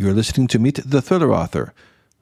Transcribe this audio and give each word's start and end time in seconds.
You're 0.00 0.14
listening 0.14 0.46
to 0.46 0.58
Meet 0.58 0.76
the 0.76 1.02
Thriller 1.02 1.30
Author, 1.30 1.74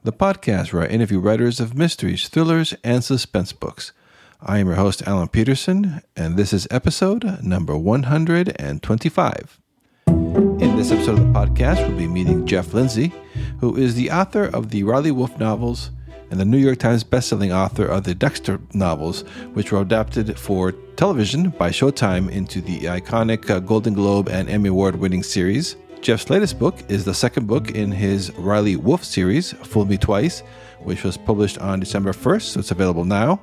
the 0.03 0.11
podcast 0.11 0.73
where 0.73 0.83
I 0.83 0.87
interview 0.87 1.17
writers 1.21 1.61
of 1.61 1.77
mysteries, 1.77 2.27
thrillers, 2.27 2.75
and 2.83 3.01
suspense 3.01 3.53
books. 3.53 3.93
I 4.41 4.57
am 4.57 4.67
your 4.67 4.75
host, 4.75 5.01
Alan 5.07 5.29
Peterson, 5.29 6.01
and 6.13 6.35
this 6.35 6.51
is 6.51 6.67
episode 6.69 7.41
number 7.41 7.77
125. 7.77 9.59
In 10.07 10.75
this 10.75 10.91
episode 10.91 11.19
of 11.19 11.19
the 11.19 11.39
podcast, 11.39 11.87
we'll 11.87 11.97
be 11.97 12.09
meeting 12.09 12.45
Jeff 12.45 12.73
Lindsay, 12.73 13.13
who 13.61 13.77
is 13.77 13.95
the 13.95 14.11
author 14.11 14.43
of 14.43 14.71
the 14.71 14.83
Riley 14.83 15.11
Wolfe 15.11 15.39
novels 15.39 15.91
and 16.31 16.37
the 16.37 16.43
New 16.43 16.57
York 16.57 16.79
Times 16.79 17.05
bestselling 17.05 17.55
author 17.55 17.85
of 17.85 18.03
the 18.03 18.13
Dexter 18.13 18.59
novels, 18.73 19.21
which 19.53 19.71
were 19.71 19.79
adapted 19.79 20.37
for 20.37 20.73
television 20.97 21.51
by 21.51 21.69
Showtime 21.69 22.29
into 22.29 22.59
the 22.59 22.79
iconic 22.81 23.49
uh, 23.49 23.61
Golden 23.61 23.93
Globe 23.93 24.27
and 24.27 24.49
Emmy 24.49 24.67
Award 24.67 24.97
winning 24.97 25.23
series. 25.23 25.77
Jeff's 26.01 26.29
latest 26.29 26.57
book 26.57 26.75
is 26.87 27.03
the 27.03 27.13
second 27.13 27.45
book 27.45 27.71
in 27.71 27.91
his 27.91 28.31
Riley 28.37 28.77
Wolfe 28.77 29.03
series, 29.03 29.51
Fool 29.51 29.83
Me 29.83 29.97
Twice, 29.97 30.39
which 30.79 31.03
was 31.03 31.17
published 31.17 31.57
on 31.57 31.81
December 31.81 32.13
1st, 32.13 32.41
so 32.41 32.59
it's 32.61 32.71
available 32.71 33.03
now. 33.03 33.41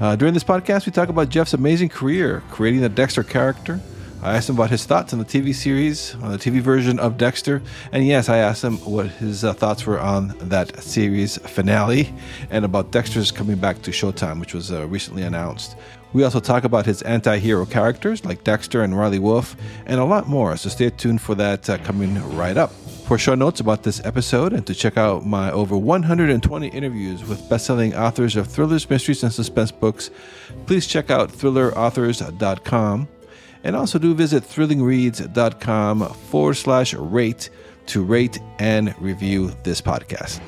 Uh, 0.00 0.16
during 0.16 0.34
this 0.34 0.42
podcast, 0.42 0.84
we 0.84 0.92
talk 0.92 1.08
about 1.08 1.28
Jeff's 1.28 1.54
amazing 1.54 1.88
career 1.88 2.42
creating 2.50 2.80
the 2.80 2.88
Dexter 2.88 3.22
character. 3.22 3.80
I 4.20 4.34
asked 4.34 4.48
him 4.48 4.56
about 4.56 4.70
his 4.70 4.84
thoughts 4.84 5.12
on 5.12 5.20
the 5.20 5.24
TV 5.24 5.54
series, 5.54 6.16
on 6.16 6.32
the 6.32 6.38
TV 6.38 6.60
version 6.60 6.98
of 6.98 7.16
Dexter, 7.18 7.62
and 7.92 8.04
yes, 8.04 8.28
I 8.28 8.38
asked 8.38 8.64
him 8.64 8.78
what 8.78 9.06
his 9.06 9.44
uh, 9.44 9.52
thoughts 9.52 9.86
were 9.86 10.00
on 10.00 10.34
that 10.48 10.82
series 10.82 11.38
finale 11.38 12.12
and 12.50 12.64
about 12.64 12.90
Dexter's 12.90 13.30
coming 13.30 13.56
back 13.56 13.82
to 13.82 13.92
Showtime, 13.92 14.40
which 14.40 14.54
was 14.54 14.72
uh, 14.72 14.88
recently 14.88 15.22
announced. 15.22 15.76
We 16.12 16.24
also 16.24 16.40
talk 16.40 16.64
about 16.64 16.86
his 16.86 17.02
anti 17.02 17.38
hero 17.38 17.66
characters 17.66 18.24
like 18.24 18.44
Dexter 18.44 18.82
and 18.82 18.96
Riley 18.96 19.18
Wolfe, 19.18 19.56
and 19.86 20.00
a 20.00 20.04
lot 20.04 20.28
more, 20.28 20.56
so 20.56 20.68
stay 20.68 20.90
tuned 20.90 21.20
for 21.20 21.34
that 21.34 21.68
uh, 21.68 21.78
coming 21.78 22.14
right 22.36 22.56
up. 22.56 22.72
For 23.06 23.18
show 23.18 23.36
notes 23.36 23.60
about 23.60 23.84
this 23.84 24.04
episode 24.04 24.52
and 24.52 24.66
to 24.66 24.74
check 24.74 24.96
out 24.96 25.24
my 25.24 25.52
over 25.52 25.76
120 25.76 26.68
interviews 26.68 27.24
with 27.24 27.48
best-selling 27.48 27.94
authors 27.94 28.34
of 28.34 28.48
thrillers, 28.48 28.88
mysteries, 28.90 29.22
and 29.22 29.32
suspense 29.32 29.70
books, 29.70 30.10
please 30.66 30.88
check 30.88 31.08
out 31.08 31.30
thrillerauthors.com. 31.30 33.08
And 33.62 33.76
also 33.76 33.98
do 33.98 34.14
visit 34.14 34.42
thrillingreads.com 34.42 36.08
forward 36.30 36.54
slash 36.54 36.94
rate 36.94 37.50
to 37.86 38.02
rate 38.02 38.40
and 38.58 38.94
review 39.00 39.52
this 39.62 39.80
podcast. 39.80 40.40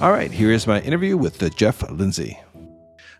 All 0.00 0.10
right, 0.10 0.30
here 0.32 0.50
is 0.50 0.66
my 0.66 0.80
interview 0.80 1.16
with 1.16 1.38
the 1.38 1.50
Jeff 1.50 1.88
Lindsay. 1.88 2.40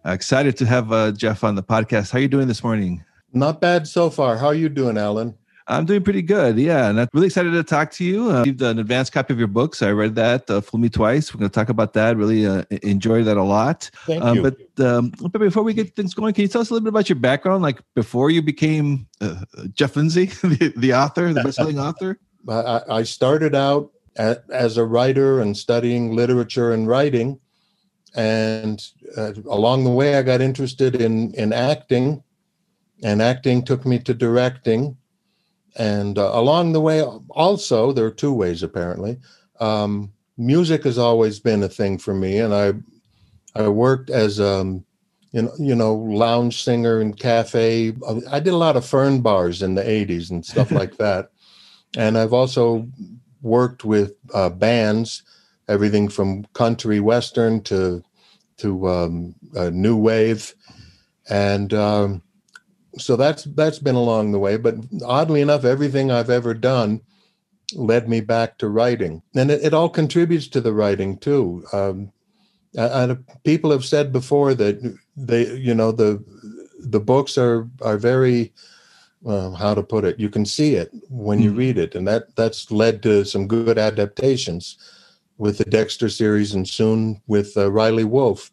Uh, 0.05 0.11
excited 0.11 0.57
to 0.57 0.67
have 0.67 0.93
uh, 0.93 1.13
Jeff 1.13 1.45
on 1.45 1.55
the 1.55 1.63
podcast. 1.63 2.11
How 2.11 2.19
are 2.19 2.23
you 2.23 2.29
doing 2.29 2.49
this 2.49 2.65
morning? 2.65 3.05
Not 3.33 3.61
bad 3.61 3.87
so 3.87 4.11
far. 4.11 4.37
How 4.37 4.49
are 4.49 4.55
you 4.55 4.69
doing, 4.69 4.99
Alan? 4.99 5.37
I'm 5.69 5.87
doing 5.87 6.03
pretty 6.03 6.23
good. 6.23 6.59
Yeah, 6.59 6.89
and 6.89 7.01
I'm 7.01 7.09
really 7.13 7.29
excited 7.29 7.53
to 7.53 7.63
talk 7.63 7.93
to 7.93 8.05
you. 8.05 8.31
Uh, 8.31 8.41
received 8.41 8.63
an 8.63 8.81
advanced 8.81 9.13
copy 9.13 9.33
of 9.33 9.39
your 9.39 9.49
books. 9.49 9.81
I 9.81 9.91
read 9.91 10.17
that, 10.17 10.51
uh, 10.51 10.61
"Fool 10.61 10.81
Me 10.81 10.89
Twice." 10.89 11.33
We're 11.33 11.39
going 11.39 11.51
to 11.51 11.55
talk 11.55 11.69
about 11.69 11.93
that. 11.93 12.17
Really 12.17 12.45
uh, 12.45 12.65
enjoyed 12.83 13.27
that 13.27 13.37
a 13.37 13.43
lot. 13.45 13.91
Thank 14.07 14.25
uh, 14.25 14.33
you. 14.33 14.43
But 14.43 14.85
um, 14.85 15.13
but 15.21 15.39
before 15.39 15.63
we 15.63 15.73
get 15.73 15.95
things 15.95 16.15
going, 16.15 16.35
can 16.35 16.43
you 16.43 16.49
tell 16.49 16.61
us 16.61 16.71
a 16.71 16.75
little 16.75 16.85
bit 16.85 16.89
about 16.91 17.09
your 17.09 17.17
background, 17.17 17.63
like 17.63 17.81
before 17.95 18.31
you 18.31 18.43
became 18.43 19.07
uh, 19.21 19.45
Jeff 19.73 19.95
Lindsay, 19.95 20.27
the, 20.43 20.73
the 20.77 20.95
author, 20.95 21.33
the 21.33 21.45
best-selling 21.45 21.79
author? 21.89 22.19
I, 22.49 22.81
I 22.91 23.03
started 23.05 23.55
out 23.55 23.93
at, 24.17 24.45
as 24.51 24.77
a 24.77 24.85
writer 24.85 25.41
and 25.41 25.57
studying 25.57 26.17
literature 26.17 26.73
and 26.73 26.89
writing, 26.89 27.39
and 28.15 28.85
uh, 29.17 29.33
along 29.47 29.85
the 29.85 29.91
way, 29.91 30.17
I 30.17 30.23
got 30.23 30.41
interested 30.41 30.97
in 30.97 31.33
in 31.35 31.53
acting, 31.53 32.23
and 33.03 33.23
acting 33.23 33.65
took 33.65 33.87
me 33.87 33.99
to 34.01 34.15
directing. 34.15 34.97
And 35.77 36.19
uh, 36.19 36.31
along 36.35 36.73
the 36.73 36.83
way, 36.83 37.03
also 37.31 37.93
there 37.93 38.05
are 38.05 38.11
two 38.11 38.33
ways 38.33 38.63
apparently. 38.63 39.19
Um, 39.61 40.13
music 40.37 40.85
has 40.85 40.99
always 40.99 41.41
been 41.41 41.63
a 41.63 41.69
thing 41.69 41.99
for 41.99 42.15
me, 42.15 42.39
and 42.39 42.55
I 42.55 42.75
I 43.55 43.69
worked 43.69 44.11
as 44.11 44.41
um, 44.41 44.85
you 45.33 45.43
know, 45.43 45.53
you 45.59 45.75
know, 45.75 45.95
lounge 45.95 46.63
singer 46.63 47.01
and 47.01 47.19
cafe. 47.19 47.95
I 48.31 48.41
did 48.41 48.53
a 48.53 48.57
lot 48.57 48.77
of 48.77 48.85
fern 48.85 49.21
bars 49.21 49.63
in 49.63 49.75
the 49.75 49.83
'80s 49.83 50.31
and 50.31 50.45
stuff 50.45 50.71
like 50.81 50.99
that. 50.99 51.31
And 51.97 52.17
I've 52.17 52.33
also 52.33 52.89
worked 53.43 53.85
with 53.85 54.15
uh, 54.33 54.51
bands, 54.51 55.23
everything 55.69 56.09
from 56.09 56.45
country 56.53 57.01
western 57.01 57.63
to 57.63 58.03
to 58.59 58.89
um, 58.89 59.35
new 59.73 59.97
wave, 59.97 60.55
and 61.29 61.73
um, 61.75 62.23
so 62.99 63.17
that's 63.17 63.45
that's 63.45 63.79
been 63.79 63.95
along 63.95 64.33
the 64.33 64.39
way. 64.39 64.57
But 64.57 64.77
oddly 65.05 65.41
enough, 65.41 65.65
everything 65.65 66.11
I've 66.11 66.31
ever 66.31 66.55
done 66.55 67.01
led 67.75 68.09
me 68.09 68.21
back 68.21 68.59
to 68.59 68.69
writing, 68.69 69.23
and 69.35 69.51
it, 69.51 69.63
it 69.65 69.75
all 69.75 69.89
contributes 69.89 70.49
to 70.49 70.61
the 70.61 70.73
writing 70.73 71.19
too. 71.19 71.65
Um, 71.73 72.13
and 72.75 73.25
people 73.45 73.71
have 73.71 73.85
said 73.85 74.13
before 74.13 74.55
that 74.55 74.99
they, 75.17 75.55
you 75.57 75.75
know, 75.75 75.93
the 75.93 76.23
the 76.79 77.01
books 77.01 77.39
are 77.39 77.69
are 77.81 77.97
very 77.97 78.53
uh, 79.27 79.51
how 79.53 79.75
to 79.75 79.83
put 79.83 80.05
it 80.05 80.19
you 80.19 80.29
can 80.29 80.45
see 80.45 80.75
it 80.75 80.91
when 81.09 81.41
you 81.41 81.53
mm. 81.53 81.57
read 81.57 81.79
it 81.79 81.95
and 81.95 82.09
that 82.09 82.35
that's 82.35 82.71
led 82.73 83.03
to 83.03 83.25
some 83.25 83.47
good 83.47 83.79
adaptations 83.79 84.77
with 85.39 85.59
the 85.59 85.65
Dexter 85.65 86.09
series 86.09 86.55
and 86.55 86.69
soon 86.69 87.21
with 87.27 87.57
uh, 87.57 87.71
Riley 87.71 88.05
Wolfe. 88.05 88.51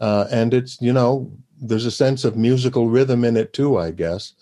Uh, 0.00 0.26
and 0.30 0.54
it's, 0.54 0.80
you 0.80 0.92
know, 0.92 1.30
there's 1.60 1.86
a 1.86 1.90
sense 1.90 2.24
of 2.24 2.36
musical 2.36 2.88
rhythm 2.88 3.24
in 3.24 3.36
it 3.36 3.52
too, 3.52 3.78
I 3.78 3.90
guess. 3.90 4.32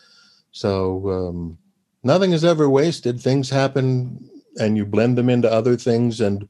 So 0.52 1.08
um, 1.10 1.58
nothing 2.02 2.32
is 2.32 2.44
ever 2.44 2.68
wasted. 2.68 3.20
Things 3.20 3.50
happen 3.50 4.28
and 4.56 4.76
you 4.76 4.84
blend 4.84 5.16
them 5.16 5.28
into 5.28 5.50
other 5.50 5.76
things. 5.76 6.20
And 6.20 6.48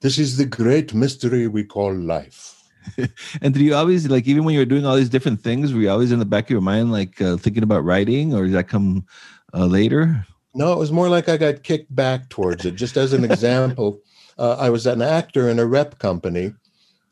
this 0.00 0.18
is 0.18 0.36
the 0.36 0.46
great 0.46 0.92
mystery 0.92 1.48
we 1.48 1.64
call 1.64 1.94
life. 1.94 2.58
and 3.40 3.54
did 3.54 3.62
you 3.62 3.74
always 3.74 4.08
like 4.08 4.26
even 4.26 4.44
when 4.44 4.54
you're 4.54 4.64
doing 4.64 4.84
all 4.84 4.96
these 4.96 5.08
different 5.08 5.40
things 5.40 5.72
were 5.72 5.80
you 5.80 5.90
always 5.90 6.10
in 6.10 6.18
the 6.18 6.24
back 6.24 6.44
of 6.44 6.50
your 6.50 6.60
mind 6.60 6.90
like 6.90 7.20
uh, 7.22 7.36
thinking 7.36 7.62
about 7.62 7.84
writing 7.84 8.34
or 8.34 8.44
did 8.44 8.54
that 8.54 8.66
come 8.66 9.06
uh, 9.54 9.66
later 9.66 10.26
no 10.54 10.72
it 10.72 10.78
was 10.78 10.90
more 10.90 11.08
like 11.08 11.28
i 11.28 11.36
got 11.36 11.62
kicked 11.62 11.94
back 11.94 12.28
towards 12.28 12.64
it 12.64 12.74
just 12.74 12.96
as 12.96 13.12
an 13.12 13.24
example 13.30 14.00
uh, 14.38 14.56
I 14.58 14.70
was 14.70 14.86
an 14.86 15.02
actor 15.02 15.48
in 15.48 15.58
a 15.58 15.66
rep 15.66 15.98
company, 15.98 16.54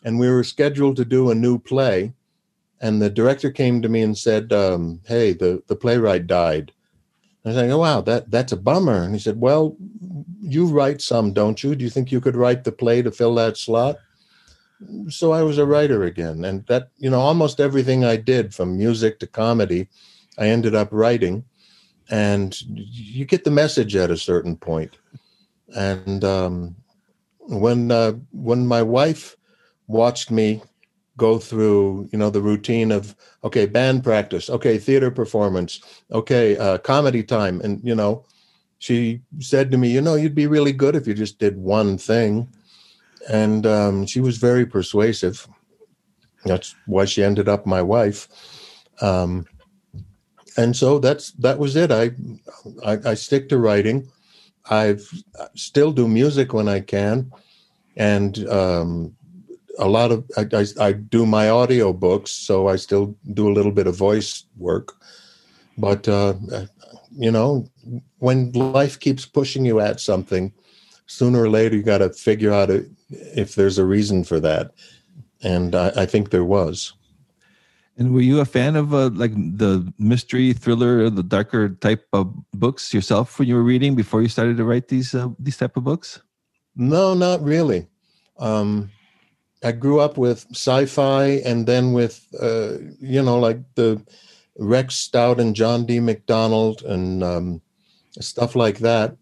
and 0.05 0.19
we 0.19 0.29
were 0.29 0.45
scheduled 0.45 0.97
to 0.97 1.05
do 1.05 1.31
a 1.31 1.35
new 1.35 1.59
play. 1.59 2.13
And 2.81 3.01
the 3.01 3.11
director 3.11 3.51
came 3.51 3.83
to 3.83 3.89
me 3.89 4.03
and 4.03 4.17
said, 4.17 4.53
um, 4.53 5.01
"Hey, 5.07 5.33
the 5.33 5.63
the 5.67 5.77
playwright 5.77 6.27
died." 6.27 6.73
I 7.45 7.49
was 7.49 7.57
like, 7.57 7.71
"Oh 7.71 7.79
wow, 7.79 8.01
that 8.03 8.31
that's 8.31 8.53
a 8.53 8.57
bummer." 8.57 9.03
And 9.03 9.15
he 9.15 9.21
said, 9.21 9.41
"Well, 9.41 9.77
you 10.41 10.67
write 10.67 11.03
some, 11.03 11.33
don't 11.33 11.63
you? 11.63 11.75
Do 11.75 11.85
you 11.85 11.91
think 11.91 12.11
you 12.11 12.21
could 12.21 12.37
write 12.37 12.65
the 12.65 12.73
play 12.73 13.03
to 13.03 13.11
fill 13.11 13.35
that 13.37 13.57
slot?" 13.57 13.99
So 15.09 15.33
I 15.33 15.43
was 15.43 15.59
a 15.59 15.67
writer 15.67 16.05
again, 16.05 16.45
and 16.45 16.67
that 16.67 16.89
you 16.97 17.11
know 17.11 17.21
almost 17.21 17.61
everything 17.61 18.05
I 18.05 18.17
did, 18.17 18.55
from 18.55 18.79
music 18.79 19.19
to 19.21 19.27
comedy, 19.27 19.89
I 20.39 20.49
ended 20.49 20.75
up 20.75 20.89
writing. 20.91 21.45
And 22.11 22.61
you 22.67 23.25
get 23.25 23.45
the 23.45 23.53
message 23.53 23.95
at 23.95 24.11
a 24.11 24.17
certain 24.17 24.57
point, 24.57 24.97
and 25.77 26.25
um, 26.25 26.77
when 27.49 27.91
uh, 27.91 28.13
when 28.33 28.67
my 28.67 28.83
wife 28.83 29.37
watched 29.87 30.31
me 30.31 30.63
go 31.17 31.39
through 31.39 32.09
you 32.13 32.19
know 32.19 32.31
the 32.31 32.41
routine 32.41 32.93
of 32.93 33.15
okay 33.45 33.67
band 33.67 34.03
practice 34.03 34.49
okay 34.49 34.79
theater 34.79 35.11
performance 35.11 35.81
okay 36.13 36.57
uh, 36.57 36.79
comedy 36.79 37.23
time 37.23 37.61
and 37.61 37.81
you 37.85 37.95
know 37.95 38.25
she 38.81 39.21
said 39.39 39.71
to 39.71 39.77
me 39.77 39.91
you 39.91 40.01
know 40.01 40.15
you'd 40.15 40.35
be 40.35 40.47
really 40.47 40.73
good 40.73 40.97
if 40.97 41.07
you 41.07 41.15
just 41.15 41.39
did 41.39 41.57
one 41.57 41.97
thing. 41.97 42.49
And 43.29 43.67
um, 43.67 44.07
she 44.07 44.21
was 44.21 44.39
very 44.39 44.65
persuasive. 44.65 45.47
That's 46.47 46.75
why 46.87 47.05
she 47.05 47.23
ended 47.23 47.49
up 47.49 47.67
my 47.67 47.83
wife. 47.83 48.27
Um, 49.03 49.47
and 50.57 50.75
so 50.75 50.99
that's 50.99 51.33
that 51.33 51.59
was 51.59 51.77
it. 51.77 51.93
I, 51.93 52.13
I 52.85 53.11
i 53.11 53.15
stick 53.15 53.49
to 53.51 53.59
writing 53.59 54.09
I 54.69 54.97
still 55.55 55.93
do 55.93 56.07
music 56.07 56.53
when 56.53 56.69
I 56.69 56.81
can, 56.81 57.33
and 57.97 58.47
um, 58.49 59.17
a 59.79 59.89
lot 59.89 60.13
of 60.13 60.25
I, 60.37 60.47
I, 60.53 60.67
I, 60.89 60.93
do 60.93 61.25
my 61.27 61.49
audio 61.49 61.93
books, 61.93 62.31
so 62.31 62.69
I 62.69 62.77
still 62.77 63.17
do 63.33 63.49
a 63.49 63.55
little 63.55 63.73
bit 63.73 63.87
of 63.87 63.97
voice 63.97 64.45
work. 64.59 64.95
But 65.79 66.07
uh, 66.09 66.35
you 67.13 67.31
know, 67.31 67.67
when 68.19 68.53
life 68.53 69.01
keeps 69.01 69.25
pushing 69.27 69.65
you 69.65 69.81
at 69.81 70.01
something, 70.01 70.53
sooner 71.07 71.43
or 71.43 71.49
later 71.49 71.77
you 71.77 71.83
got 71.83 71.99
to 71.99 72.11
figure 72.11 72.53
out 72.53 72.71
if 73.11 73.55
there's 73.55 73.79
a 73.79 73.87
reason 73.87 74.25
for 74.25 74.41
that, 74.41 74.73
and 75.43 75.75
I, 75.75 75.93
I 75.97 76.07
think 76.07 76.31
there 76.31 76.45
was. 76.45 76.93
And 78.01 78.15
were 78.15 78.23
you 78.23 78.41
a 78.41 78.47
fan 78.47 78.77
of 78.77 78.95
uh, 78.95 79.11
like 79.11 79.35
the 79.35 79.93
mystery 79.99 80.55
thriller, 80.55 81.11
the 81.11 81.23
darker 81.23 81.69
type 81.69 82.09
of 82.15 82.33
books 82.53 82.95
yourself 82.95 83.39
when 83.39 83.47
you 83.47 83.55
were 83.55 83.63
reading 83.63 83.95
before 83.95 84.23
you 84.23 84.29
started 84.29 84.57
to 84.57 84.65
write 84.65 84.89
these 84.89 85.15
uh, 85.15 85.29
these 85.39 85.59
type 85.59 85.77
of 85.77 85.85
books? 85.85 86.19
No, 86.75 87.13
not 87.13 87.45
really. 87.45 87.87
Um, 88.39 88.91
I 89.63 89.73
grew 89.73 90.01
up 90.01 90.17
with 90.17 90.47
sci-fi, 90.51 91.45
and 91.45 91.67
then 91.67 91.93
with 91.93 92.25
uh, 92.41 92.79
you 93.01 93.21
know 93.21 93.39
like 93.39 93.61
the 93.75 94.01
Rex 94.57 94.95
Stout 94.95 95.39
and 95.39 95.55
John 95.55 95.85
D. 95.85 96.01
MacDonald 96.01 96.81
and 96.83 97.23
um, 97.23 97.61
stuff 98.19 98.57
like 98.57 98.79
that. 98.79 99.15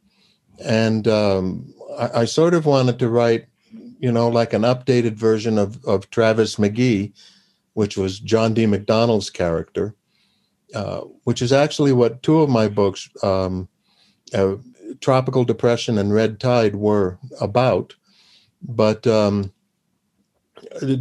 And 0.65 1.09
um, 1.09 1.75
I, 1.99 2.21
I 2.21 2.25
sort 2.27 2.55
of 2.55 2.65
wanted 2.65 3.01
to 3.01 3.09
write, 3.09 3.47
you 3.99 4.13
know, 4.13 4.29
like 4.29 4.53
an 4.53 4.63
updated 4.63 5.15
version 5.15 5.59
of 5.59 5.85
of 5.85 6.11
Travis 6.11 6.63
McGee, 6.63 7.11
which 7.79 7.97
was 7.97 8.19
John 8.19 8.55
D. 8.55 8.67
MacDonald's 8.67 9.31
character, 9.31 9.95
uh, 10.75 11.03
which 11.23 11.41
is 11.41 11.53
actually 11.53 11.93
what 11.93 12.25
two 12.25 12.41
of 12.41 12.51
my 12.51 12.67
books, 12.67 13.09
um, 13.23 13.69
uh, 14.35 14.57
Tropical 15.01 15.45
Depression 15.45 15.97
and 15.97 16.13
Red 16.13 16.41
Tide, 16.41 16.75
were 16.75 17.21
about. 17.41 17.95
But 18.61 19.07
um, 19.07 19.53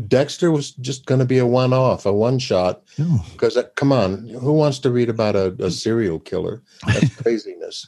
Dexter 0.07 0.51
was 0.51 0.74
just 0.74 1.07
going 1.07 1.18
to 1.18 1.25
be 1.25 1.39
a 1.39 1.47
one 1.47 1.74
off, 1.74 2.06
a 2.06 2.13
one 2.13 2.38
shot. 2.38 2.83
Because, 3.31 3.57
uh, 3.57 3.63
come 3.75 3.91
on, 3.91 4.27
who 4.27 4.53
wants 4.53 4.77
to 4.81 4.91
read 4.91 5.09
about 5.09 5.35
a, 5.35 5.56
a 5.57 5.71
serial 5.71 6.19
killer? 6.19 6.62
That's 6.85 7.15
craziness. 7.23 7.88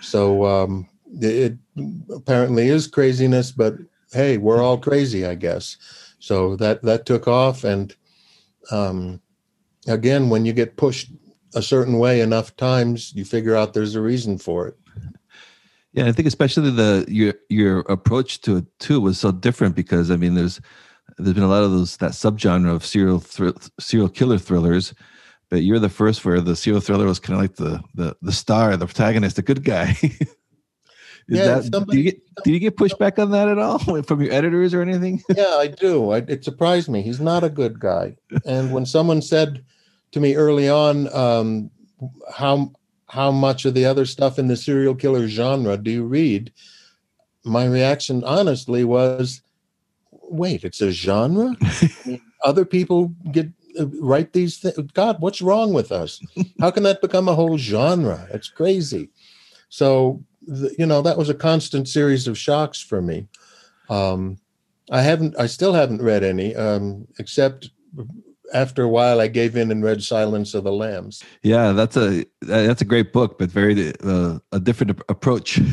So 0.00 0.46
um, 0.46 0.88
it, 1.20 1.58
it 1.76 1.88
apparently 2.10 2.68
is 2.68 2.86
craziness, 2.86 3.52
but 3.52 3.74
hey, 4.10 4.38
we're 4.38 4.62
all 4.62 4.78
crazy, 4.78 5.26
I 5.26 5.34
guess. 5.34 5.76
So 6.18 6.56
that 6.56 6.80
that 6.80 7.04
took 7.04 7.28
off, 7.28 7.62
and 7.62 7.94
um, 8.70 9.20
again, 9.86 10.28
when 10.28 10.44
you 10.44 10.52
get 10.52 10.76
pushed 10.76 11.10
a 11.54 11.62
certain 11.62 11.98
way 11.98 12.20
enough 12.20 12.56
times, 12.56 13.12
you 13.14 13.24
figure 13.24 13.56
out 13.56 13.74
there's 13.74 13.94
a 13.94 14.00
reason 14.00 14.38
for 14.38 14.68
it. 14.68 14.76
Yeah, 15.92 16.06
I 16.06 16.12
think 16.12 16.26
especially 16.26 16.70
the 16.70 17.04
your 17.08 17.34
your 17.50 17.80
approach 17.80 18.40
to 18.42 18.58
it 18.58 18.64
too 18.78 19.00
was 19.00 19.18
so 19.18 19.30
different 19.30 19.76
because 19.76 20.10
I 20.10 20.16
mean, 20.16 20.34
there's 20.34 20.60
there's 21.18 21.34
been 21.34 21.42
a 21.42 21.48
lot 21.48 21.64
of 21.64 21.70
those 21.70 21.98
that 21.98 22.12
subgenre 22.12 22.72
of 22.72 22.86
serial 22.86 23.18
thr- 23.18 23.50
serial 23.78 24.08
killer 24.08 24.38
thrillers, 24.38 24.94
but 25.50 25.62
you're 25.62 25.78
the 25.78 25.90
first 25.90 26.24
where 26.24 26.40
the 26.40 26.56
serial 26.56 26.80
thriller 26.80 27.04
was 27.04 27.20
kind 27.20 27.34
of 27.34 27.42
like 27.42 27.56
the 27.56 27.82
the 27.94 28.16
the 28.22 28.32
star, 28.32 28.74
the 28.76 28.86
protagonist, 28.86 29.36
the 29.36 29.42
good 29.42 29.64
guy. 29.64 29.96
Is 31.28 31.38
Yeah, 31.38 31.44
that, 31.60 31.64
somebody- 31.72 31.92
do 31.92 31.98
you 31.98 32.10
get, 32.10 32.44
did 32.44 32.50
you 32.52 32.58
get 32.58 32.76
pushback 32.76 33.18
on 33.18 33.30
that 33.30 33.48
at 33.48 33.58
all 33.58 33.78
from 34.02 34.20
your 34.22 34.32
editors 34.32 34.74
or 34.74 34.82
anything? 34.82 35.22
yeah, 35.36 35.56
I 35.58 35.68
do. 35.68 36.10
I, 36.10 36.18
it 36.18 36.44
surprised 36.44 36.88
me. 36.88 37.02
He's 37.02 37.20
not 37.20 37.44
a 37.44 37.48
good 37.48 37.78
guy. 37.78 38.16
And 38.44 38.72
when 38.72 38.86
someone 38.86 39.22
said 39.22 39.64
to 40.12 40.20
me 40.20 40.34
early 40.34 40.68
on, 40.68 41.12
um, 41.14 41.70
how 42.32 42.72
how 43.08 43.30
much 43.30 43.64
of 43.66 43.74
the 43.74 43.84
other 43.84 44.06
stuff 44.06 44.38
in 44.38 44.48
the 44.48 44.56
serial 44.56 44.94
killer 44.94 45.28
genre 45.28 45.76
do 45.76 45.90
you 45.90 46.04
read? 46.04 46.52
My 47.44 47.66
reaction, 47.66 48.24
honestly, 48.24 48.84
was, 48.84 49.42
"Wait, 50.10 50.64
it's 50.64 50.80
a 50.80 50.90
genre? 50.90 51.54
Other 52.44 52.64
people 52.64 53.08
get 53.30 53.48
uh, 53.78 53.86
write 54.00 54.32
these 54.32 54.58
things. 54.58 54.76
God, 54.94 55.20
what's 55.20 55.42
wrong 55.42 55.72
with 55.72 55.92
us? 55.92 56.20
How 56.60 56.70
can 56.70 56.82
that 56.84 57.00
become 57.02 57.28
a 57.28 57.34
whole 57.34 57.58
genre? 57.58 58.26
It's 58.32 58.48
crazy." 58.48 59.10
So, 59.68 60.24
the, 60.46 60.74
you 60.78 60.86
know, 60.86 61.02
that 61.02 61.18
was 61.18 61.28
a 61.28 61.34
constant 61.34 61.88
series 61.88 62.26
of 62.28 62.38
shocks 62.38 62.80
for 62.80 63.02
me. 63.02 63.28
Um, 63.88 64.38
I 64.90 65.02
haven't. 65.02 65.38
I 65.38 65.46
still 65.46 65.72
haven't 65.72 66.02
read 66.02 66.24
any, 66.24 66.54
um, 66.56 67.06
except 67.18 67.70
after 68.52 68.82
a 68.82 68.88
while, 68.88 69.20
I 69.20 69.28
gave 69.28 69.56
in 69.56 69.70
and 69.70 69.82
read 69.82 70.02
Silence 70.02 70.54
of 70.54 70.64
the 70.64 70.72
Lambs. 70.72 71.22
Yeah, 71.42 71.72
that's 71.72 71.96
a 71.96 72.24
that's 72.42 72.82
a 72.82 72.86
great 72.86 73.12
book, 73.12 73.38
but 73.38 73.50
very 73.50 73.92
uh, 74.04 74.38
a 74.52 74.60
different 74.60 75.00
approach. 75.08 75.60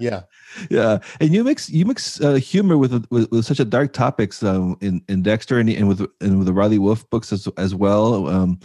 Yeah, 0.00 0.22
yeah, 0.70 1.00
and 1.20 1.34
you 1.34 1.42
mix 1.42 1.68
you 1.68 1.84
mix 1.84 2.20
uh, 2.20 2.34
humor 2.34 2.78
with, 2.78 3.04
with 3.10 3.28
with 3.32 3.44
such 3.44 3.58
a 3.58 3.64
dark 3.64 3.92
topics 3.92 4.44
um, 4.44 4.76
in 4.80 5.02
in 5.08 5.22
Dexter 5.22 5.58
and, 5.58 5.68
and 5.68 5.88
with 5.88 6.06
and 6.20 6.38
with 6.38 6.46
the 6.46 6.52
Riley 6.52 6.78
Wolfe 6.78 7.08
books 7.10 7.32
as 7.32 7.48
as 7.56 7.74
well. 7.74 8.28
Um, 8.28 8.60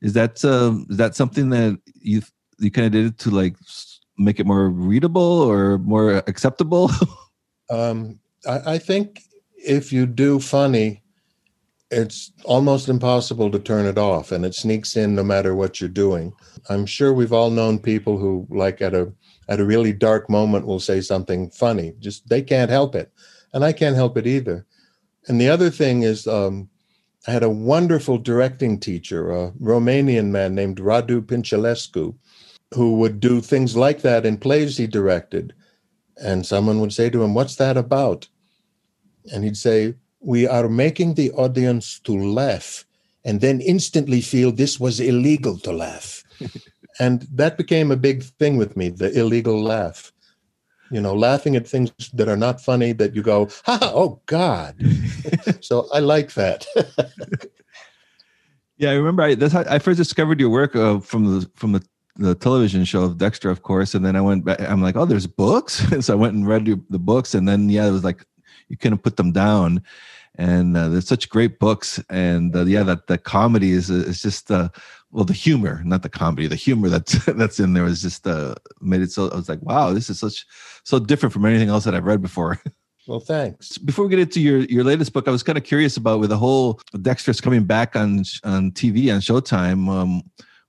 is 0.00 0.14
that 0.14 0.42
um, 0.46 0.86
is 0.88 0.96
that 0.96 1.14
something 1.14 1.50
that 1.50 1.78
you 2.00 2.22
you 2.58 2.70
kind 2.70 2.86
of 2.86 2.92
did 2.92 3.04
it 3.04 3.18
to 3.18 3.30
like 3.30 3.56
make 4.18 4.40
it 4.40 4.46
more 4.46 4.68
readable 4.68 5.22
or 5.22 5.78
more 5.78 6.16
acceptable? 6.26 6.90
um, 7.70 8.18
I, 8.46 8.74
I 8.74 8.78
think 8.78 9.22
if 9.56 9.92
you 9.92 10.06
do 10.06 10.40
funny, 10.40 11.02
it's 11.90 12.32
almost 12.44 12.88
impossible 12.88 13.50
to 13.50 13.58
turn 13.58 13.86
it 13.86 13.96
off, 13.96 14.30
and 14.30 14.44
it 14.44 14.54
sneaks 14.54 14.96
in 14.96 15.14
no 15.14 15.22
matter 15.22 15.54
what 15.54 15.80
you're 15.80 15.88
doing. 15.88 16.34
I'm 16.68 16.84
sure 16.84 17.12
we've 17.12 17.32
all 17.32 17.50
known 17.50 17.78
people 17.78 18.18
who, 18.18 18.46
like 18.50 18.82
at 18.82 18.94
a 18.94 19.12
at 19.48 19.60
a 19.60 19.64
really 19.64 19.94
dark 19.94 20.28
moment, 20.28 20.66
will 20.66 20.80
say 20.80 21.00
something 21.00 21.50
funny. 21.50 21.94
Just 21.98 22.28
they 22.28 22.42
can't 22.42 22.70
help 22.70 22.94
it, 22.94 23.10
and 23.54 23.64
I 23.64 23.72
can't 23.72 23.96
help 23.96 24.18
it 24.18 24.26
either. 24.26 24.66
And 25.28 25.40
the 25.40 25.48
other 25.48 25.70
thing 25.70 26.02
is, 26.02 26.26
um, 26.26 26.68
I 27.26 27.30
had 27.30 27.42
a 27.42 27.50
wonderful 27.50 28.18
directing 28.18 28.78
teacher, 28.78 29.30
a 29.30 29.52
Romanian 29.52 30.26
man 30.26 30.54
named 30.54 30.78
Radu 30.78 31.22
Penciulescu, 31.22 32.14
who 32.74 32.96
would 32.96 33.20
do 33.20 33.40
things 33.40 33.76
like 33.76 34.02
that 34.02 34.26
in 34.26 34.36
plays 34.36 34.76
he 34.76 34.86
directed. 34.86 35.54
And 36.22 36.44
someone 36.44 36.80
would 36.80 36.92
say 36.92 37.10
to 37.10 37.22
him, 37.22 37.34
What's 37.34 37.56
that 37.56 37.76
about? 37.76 38.28
And 39.32 39.44
he'd 39.44 39.56
say, 39.56 39.94
We 40.20 40.46
are 40.46 40.68
making 40.68 41.14
the 41.14 41.30
audience 41.32 41.98
to 42.00 42.12
laugh 42.12 42.84
and 43.24 43.40
then 43.40 43.60
instantly 43.60 44.20
feel 44.20 44.52
this 44.52 44.80
was 44.80 45.00
illegal 45.00 45.58
to 45.58 45.72
laugh. 45.72 46.22
and 47.00 47.22
that 47.32 47.56
became 47.56 47.90
a 47.90 47.96
big 47.96 48.22
thing 48.22 48.56
with 48.56 48.76
me 48.76 48.88
the 48.88 49.16
illegal 49.18 49.62
laugh. 49.62 50.12
You 50.90 51.02
know, 51.02 51.14
laughing 51.14 51.54
at 51.54 51.68
things 51.68 51.92
that 52.14 52.28
are 52.28 52.36
not 52.36 52.62
funny 52.62 52.92
that 52.92 53.14
you 53.14 53.22
go, 53.22 53.50
ha, 53.66 53.78
oh 53.82 54.22
God. 54.24 54.74
so 55.60 55.86
I 55.92 56.00
like 56.00 56.32
that. 56.34 56.66
Yeah, 58.78 58.90
I 58.90 58.94
remember. 58.94 59.24
I, 59.24 59.34
that's 59.34 59.52
how 59.52 59.64
I 59.68 59.80
first 59.80 59.98
discovered 59.98 60.38
your 60.38 60.50
work 60.50 60.76
uh, 60.76 61.00
from 61.00 61.24
the 61.24 61.50
from 61.56 61.72
the, 61.72 61.84
the 62.18 62.34
television 62.34 62.84
show 62.84 63.04
of 63.04 63.16
Dexter, 63.16 63.48
of 63.48 63.62
course. 63.62 63.94
And 63.94 64.04
then 64.04 64.16
I 64.16 64.20
went 64.20 64.44
back. 64.44 64.60
I'm 64.60 64.82
like, 64.82 64.96
oh, 64.96 65.06
there's 65.06 65.26
books. 65.26 65.80
And 65.92 66.04
so 66.04 66.12
I 66.12 66.16
went 66.16 66.34
and 66.34 66.46
read 66.46 66.66
the 66.90 66.98
books, 66.98 67.34
and 67.34 67.48
then 67.48 67.70
yeah, 67.70 67.86
it 67.86 67.92
was 67.92 68.04
like 68.04 68.26
you 68.68 68.76
couldn't 68.76 69.02
put 69.02 69.16
them 69.16 69.32
down. 69.32 69.82
And 70.34 70.76
uh, 70.76 70.88
there's 70.88 71.08
such 71.08 71.28
great 71.28 71.58
books, 71.58 72.00
and 72.10 72.54
uh, 72.54 72.64
yeah, 72.64 72.84
that 72.84 73.06
the 73.06 73.18
comedy 73.18 73.72
is 73.72 73.90
is 73.90 74.22
just 74.22 74.50
uh, 74.50 74.68
well, 75.10 75.24
the 75.24 75.32
humor, 75.32 75.82
not 75.84 76.02
the 76.02 76.08
comedy, 76.08 76.46
the 76.46 76.56
humor 76.56 76.88
that's 76.88 77.24
that's 77.26 77.60
in 77.60 77.72
there 77.72 77.86
is 77.86 78.02
just 78.02 78.26
uh, 78.26 78.54
made 78.80 79.00
it 79.00 79.10
so. 79.10 79.30
I 79.30 79.36
was 79.36 79.48
like, 79.48 79.62
wow, 79.62 79.92
this 79.92 80.10
is 80.10 80.18
such 80.20 80.46
so 80.84 80.98
different 80.98 81.32
from 81.32 81.46
anything 81.46 81.68
else 81.68 81.84
that 81.84 81.94
I've 81.94 82.04
read 82.04 82.22
before. 82.22 82.60
well, 83.06 83.20
thanks. 83.20 83.78
before 83.78 84.04
we 84.04 84.10
get 84.10 84.20
into 84.20 84.40
your 84.40 84.60
your 84.60 84.84
latest 84.84 85.12
book, 85.12 85.28
I 85.28 85.30
was 85.30 85.42
kind 85.42 85.58
of 85.58 85.64
curious 85.64 85.96
about 85.96 86.20
with 86.20 86.30
the 86.30 86.36
whole 86.36 86.80
Dexter's 87.02 87.40
coming 87.40 87.64
back 87.64 87.96
on 87.96 88.24
on 88.44 88.72
TV 88.72 89.12
on 89.12 89.20
Showtime. 89.20 89.88
Um, 89.88 90.22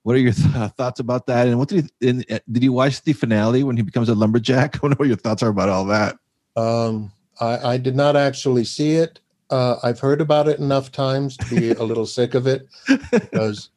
what 0.04 0.16
are 0.16 0.20
your 0.20 0.34
th- 0.34 0.72
thoughts 0.78 1.00
about 1.00 1.28
that? 1.28 1.48
And 1.48 1.58
what 1.60 1.70
did 1.70 1.90
you 2.00 2.10
and, 2.10 2.26
uh, 2.32 2.40
did 2.52 2.64
you 2.64 2.74
watch 2.74 3.02
the 3.02 3.14
finale 3.14 3.64
when 3.64 3.78
he 3.78 3.84
becomes 3.84 4.10
a 4.10 4.16
lumberjack? 4.16 4.76
I 4.78 4.80
wonder 4.82 4.96
what 4.98 5.08
your 5.08 5.18
thoughts 5.18 5.44
are 5.44 5.50
about 5.50 5.70
all 5.70 5.86
that. 5.86 6.18
Um, 6.56 7.12
I, 7.40 7.74
I 7.74 7.78
did 7.78 7.96
not 7.96 8.16
actually 8.16 8.66
see 8.66 8.96
it. 8.96 9.20
Uh, 9.50 9.78
I've 9.82 10.00
heard 10.00 10.22
about 10.22 10.48
it 10.48 10.60
enough 10.60 10.92
times 10.92 11.38
to 11.38 11.56
be 11.56 11.72
a 11.80 11.84
little 11.84 12.06
sick 12.06 12.34
of 12.34 12.48
it 12.48 12.68
because 13.12 13.70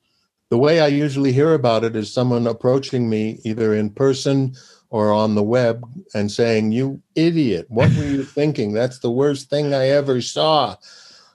the 0.50 0.58
way 0.58 0.80
I 0.80 0.88
usually 0.88 1.32
hear 1.32 1.54
about 1.54 1.84
it 1.84 1.96
is 1.96 2.12
someone 2.12 2.46
approaching 2.46 3.08
me 3.08 3.40
either 3.44 3.74
in 3.74 3.90
person 3.90 4.54
or 4.90 5.10
on 5.10 5.34
the 5.34 5.42
web 5.42 5.82
and 6.14 6.30
saying, 6.30 6.72
You 6.72 7.00
idiot, 7.14 7.66
what 7.70 7.90
were 7.96 8.04
you 8.04 8.22
thinking? 8.22 8.72
That's 8.72 8.98
the 8.98 9.10
worst 9.10 9.48
thing 9.48 9.72
I 9.72 9.88
ever 9.88 10.20
saw. 10.20 10.76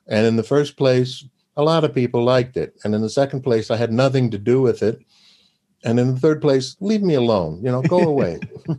And 0.06 0.25
in 0.27 0.36
the 0.36 0.44
first 0.44 0.77
place, 0.77 1.25
a 1.57 1.63
lot 1.63 1.83
of 1.83 1.93
people 1.93 2.23
liked 2.23 2.55
it. 2.55 2.75
And 2.83 2.95
in 2.95 3.01
the 3.01 3.09
second 3.09 3.41
place, 3.41 3.69
I 3.69 3.75
had 3.75 3.91
nothing 3.91 4.31
to 4.31 4.37
do 4.37 4.61
with 4.61 4.81
it. 4.81 4.99
And 5.83 5.99
in 5.99 6.13
the 6.13 6.19
third 6.19 6.41
place, 6.41 6.77
leave 6.79 7.01
me 7.03 7.15
alone, 7.15 7.61
you 7.63 7.71
know, 7.71 7.81
go 7.81 7.99
away. 7.99 8.39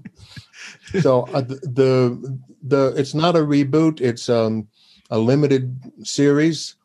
so 1.00 1.22
uh, 1.34 1.40
the, 1.40 1.56
the 1.56 2.38
the 2.62 2.94
it's 2.96 3.14
not 3.14 3.36
a 3.36 3.40
reboot 3.40 4.00
it's 4.00 4.28
um 4.28 4.66
a 5.10 5.18
limited 5.18 5.78
series 6.02 6.76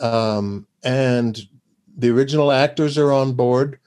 um 0.00 0.66
and 0.84 1.40
the 1.96 2.10
original 2.10 2.52
actors 2.52 2.96
are 2.96 3.12
on 3.12 3.32
board 3.32 3.78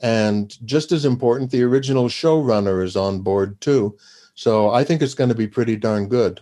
and 0.00 0.56
just 0.66 0.92
as 0.92 1.04
important 1.04 1.50
the 1.50 1.62
original 1.62 2.08
showrunner 2.08 2.82
is 2.82 2.96
on 2.96 3.20
board 3.20 3.60
too 3.60 3.96
so 4.34 4.70
i 4.70 4.82
think 4.82 5.02
it's 5.02 5.14
going 5.14 5.28
to 5.28 5.34
be 5.34 5.46
pretty 5.46 5.76
darn 5.76 6.08
good 6.08 6.40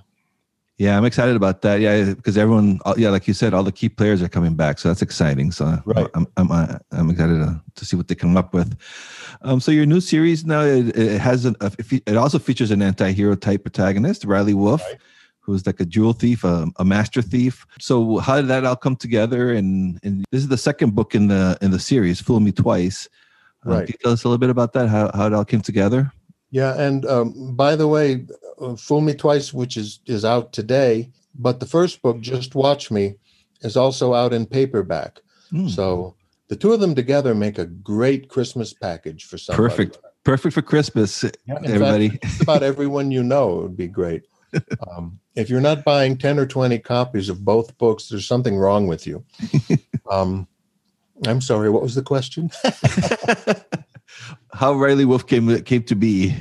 Yeah, 0.78 0.96
I'm 0.96 1.04
excited 1.04 1.34
about 1.34 1.62
that. 1.62 1.80
Yeah, 1.80 2.14
because 2.14 2.38
everyone, 2.38 2.78
uh, 2.86 2.94
yeah, 2.96 3.10
like 3.10 3.26
you 3.26 3.34
said, 3.34 3.52
all 3.52 3.64
the 3.64 3.72
key 3.72 3.88
players 3.88 4.22
are 4.22 4.28
coming 4.28 4.54
back, 4.54 4.78
so 4.78 4.88
that's 4.88 5.02
exciting. 5.02 5.50
So 5.50 5.76
Right. 5.84 6.06
I'm 6.14 6.26
I'm 6.36 6.52
uh, 6.52 6.78
I'm 6.92 7.10
excited 7.10 7.34
to, 7.34 7.60
to 7.74 7.84
see 7.84 7.96
what 7.96 8.06
they 8.06 8.14
come 8.14 8.36
up 8.36 8.54
with. 8.54 8.76
Um, 9.42 9.58
so 9.58 9.72
your 9.72 9.86
new 9.86 10.00
series 10.00 10.44
now 10.44 10.62
it, 10.62 10.96
it 10.96 11.20
has 11.20 11.44
an 11.44 11.56
a, 11.60 11.72
it 12.06 12.16
also 12.16 12.38
features 12.38 12.70
an 12.70 12.80
anti-hero 12.80 13.34
type 13.34 13.64
protagonist, 13.64 14.24
Riley 14.24 14.54
Wolfe. 14.54 14.82
Right. 14.82 14.98
Who's 15.40 15.66
like 15.66 15.80
a 15.80 15.86
jewel 15.86 16.12
thief, 16.12 16.44
a, 16.44 16.66
a 16.76 16.84
master 16.84 17.22
thief? 17.22 17.66
So 17.80 18.18
how 18.18 18.36
did 18.36 18.48
that 18.48 18.64
all 18.64 18.76
come 18.76 18.94
together? 18.96 19.50
And 19.52 19.98
and 20.04 20.24
this 20.30 20.42
is 20.42 20.48
the 20.48 20.58
second 20.58 20.94
book 20.94 21.14
in 21.14 21.26
the 21.26 21.58
in 21.60 21.72
the 21.72 21.80
series, 21.80 22.20
"Fool 22.20 22.38
Me 22.38 22.52
Twice." 22.52 23.08
Uh, 23.66 23.70
Right. 23.70 23.86
Can 23.86 23.94
you 23.94 23.98
tell 24.04 24.12
us 24.12 24.22
a 24.22 24.28
little 24.28 24.38
bit 24.38 24.50
about 24.50 24.74
that? 24.74 24.88
How 24.88 25.10
how 25.12 25.26
it 25.26 25.32
all 25.32 25.44
came 25.44 25.60
together? 25.62 26.12
Yeah 26.50 26.78
and 26.80 27.04
um, 27.06 27.54
by 27.56 27.76
the 27.76 27.88
way 27.88 28.24
uh, 28.60 28.74
fool 28.76 29.00
me 29.00 29.14
twice 29.14 29.52
which 29.52 29.76
is 29.76 30.00
is 30.06 30.24
out 30.24 30.52
today 30.52 31.10
but 31.34 31.60
the 31.60 31.66
first 31.66 32.02
book 32.02 32.20
just 32.20 32.54
watch 32.54 32.90
me 32.90 33.14
is 33.62 33.76
also 33.76 34.14
out 34.14 34.32
in 34.32 34.46
paperback 34.46 35.20
Hmm. 35.50 35.68
So 35.68 36.14
the 36.48 36.56
two 36.56 36.72
of 36.74 36.80
them 36.80 36.94
together 36.94 37.34
make 37.34 37.58
a 37.58 37.64
great 37.64 38.28
Christmas 38.28 38.74
package 38.74 39.24
for 39.24 39.38
somebody. 39.38 39.68
Perfect. 39.70 39.98
perfect 40.24 40.54
for 40.54 40.60
Christmas, 40.62 41.24
Yeah, 41.46 41.58
everybody. 41.64 42.10
fact, 42.10 42.42
about 42.42 42.62
everyone 42.62 43.10
you 43.10 43.22
know 43.22 43.58
it 43.58 43.62
would 43.62 43.76
be 43.76 43.88
great. 43.88 44.24
Um, 44.90 45.18
if 45.36 45.48
you're 45.48 45.60
not 45.62 45.84
buying 45.84 46.18
10 46.18 46.38
or 46.38 46.46
20 46.46 46.78
copies 46.80 47.28
of 47.30 47.44
both 47.44 47.76
books, 47.78 48.08
there's 48.08 48.26
something 48.26 48.56
wrong 48.58 48.86
with 48.86 49.06
you. 49.06 49.24
Um, 50.10 50.46
I'm 51.26 51.40
sorry, 51.42 51.68
what 51.70 51.82
was 51.82 51.94
the 51.94 52.02
question? 52.02 52.50
How 54.52 54.74
Riley 54.74 55.04
Wolfe 55.04 55.26
came 55.26 55.62
came 55.62 55.84
to 55.84 55.94
be. 55.94 56.34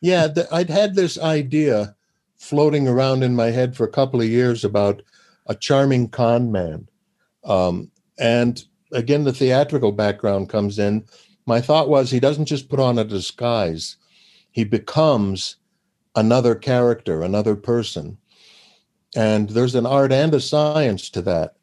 yeah, 0.00 0.28
th- 0.28 0.46
I'd 0.52 0.70
had 0.70 0.94
this 0.94 1.18
idea 1.18 1.94
floating 2.36 2.86
around 2.86 3.22
in 3.22 3.34
my 3.34 3.50
head 3.50 3.76
for 3.76 3.84
a 3.84 3.90
couple 3.90 4.20
of 4.20 4.28
years 4.28 4.64
about 4.64 5.02
a 5.46 5.54
charming 5.54 6.08
con 6.08 6.52
man. 6.52 6.88
Um, 7.44 7.90
and 8.18 8.62
again, 8.92 9.24
the 9.24 9.32
theatrical 9.32 9.92
background 9.92 10.48
comes 10.48 10.78
in. 10.78 11.04
My 11.46 11.60
thought 11.60 11.88
was 11.88 12.10
he 12.10 12.20
doesn't 12.20 12.46
just 12.46 12.68
put 12.68 12.80
on 12.80 12.98
a 12.98 13.04
disguise, 13.04 13.96
he 14.50 14.64
becomes 14.64 15.56
another 16.16 16.54
character, 16.54 17.22
another 17.22 17.56
person. 17.56 18.16
And 19.16 19.50
there's 19.50 19.74
an 19.74 19.86
art 19.86 20.12
and 20.12 20.34
a 20.34 20.40
science 20.40 21.10
to 21.10 21.22
that. 21.22 21.56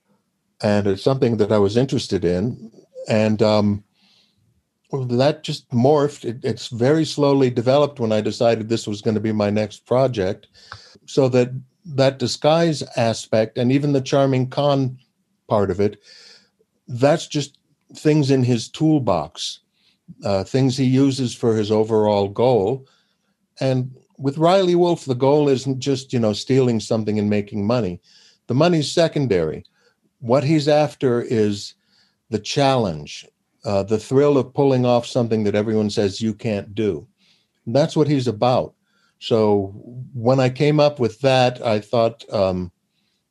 And 0.61 0.87
it's 0.87 1.03
something 1.03 1.37
that 1.37 1.51
I 1.51 1.57
was 1.57 1.77
interested 1.77 2.23
in. 2.23 2.71
And 3.07 3.41
um, 3.41 3.83
well, 4.91 5.05
that 5.05 5.43
just 5.43 5.69
morphed. 5.69 6.25
It, 6.25 6.43
it's 6.43 6.67
very 6.67 7.05
slowly 7.05 7.49
developed 7.49 7.99
when 7.99 8.11
I 8.11 8.21
decided 8.21 8.67
this 8.67 8.87
was 8.87 9.01
going 9.01 9.15
to 9.15 9.21
be 9.21 9.31
my 9.31 9.49
next 9.49 9.85
project. 9.85 10.47
So 11.05 11.29
that 11.29 11.51
that 11.83 12.19
disguise 12.19 12.83
aspect 12.95 13.57
and 13.57 13.71
even 13.71 13.93
the 13.93 14.01
charming 14.01 14.49
con 14.49 14.99
part 15.47 15.71
of 15.71 15.79
it, 15.79 15.99
that's 16.87 17.25
just 17.25 17.57
things 17.95 18.29
in 18.29 18.43
his 18.43 18.69
toolbox, 18.69 19.59
uh, 20.23 20.43
things 20.43 20.77
he 20.77 20.85
uses 20.85 21.33
for 21.33 21.55
his 21.55 21.71
overall 21.71 22.27
goal. 22.27 22.85
And 23.59 23.95
with 24.17 24.37
Riley 24.37 24.75
Wolfe, 24.75 25.05
the 25.05 25.15
goal 25.15 25.47
isn't 25.47 25.79
just 25.79 26.11
you 26.11 26.19
know 26.19 26.33
stealing 26.33 26.81
something 26.81 27.17
and 27.17 27.29
making 27.29 27.65
money. 27.65 28.01
The 28.47 28.55
money's 28.55 28.91
secondary. 28.91 29.65
What 30.19 30.43
he's 30.43 30.67
after 30.67 31.21
is 31.21 31.75
the 32.29 32.39
challenge, 32.39 33.25
uh, 33.63 33.83
the 33.83 33.99
thrill 33.99 34.37
of 34.37 34.53
pulling 34.53 34.85
off 34.85 35.05
something 35.05 35.43
that 35.43 35.55
everyone 35.55 35.89
says 35.89 36.21
you 36.21 36.33
can't 36.33 36.73
do. 36.73 37.07
And 37.65 37.75
that's 37.75 37.95
what 37.95 38.07
he's 38.07 38.27
about. 38.27 38.73
So 39.19 39.67
when 40.13 40.39
I 40.39 40.49
came 40.49 40.79
up 40.79 40.99
with 40.99 41.19
that, 41.21 41.63
I 41.65 41.79
thought, 41.79 42.25
um, 42.33 42.71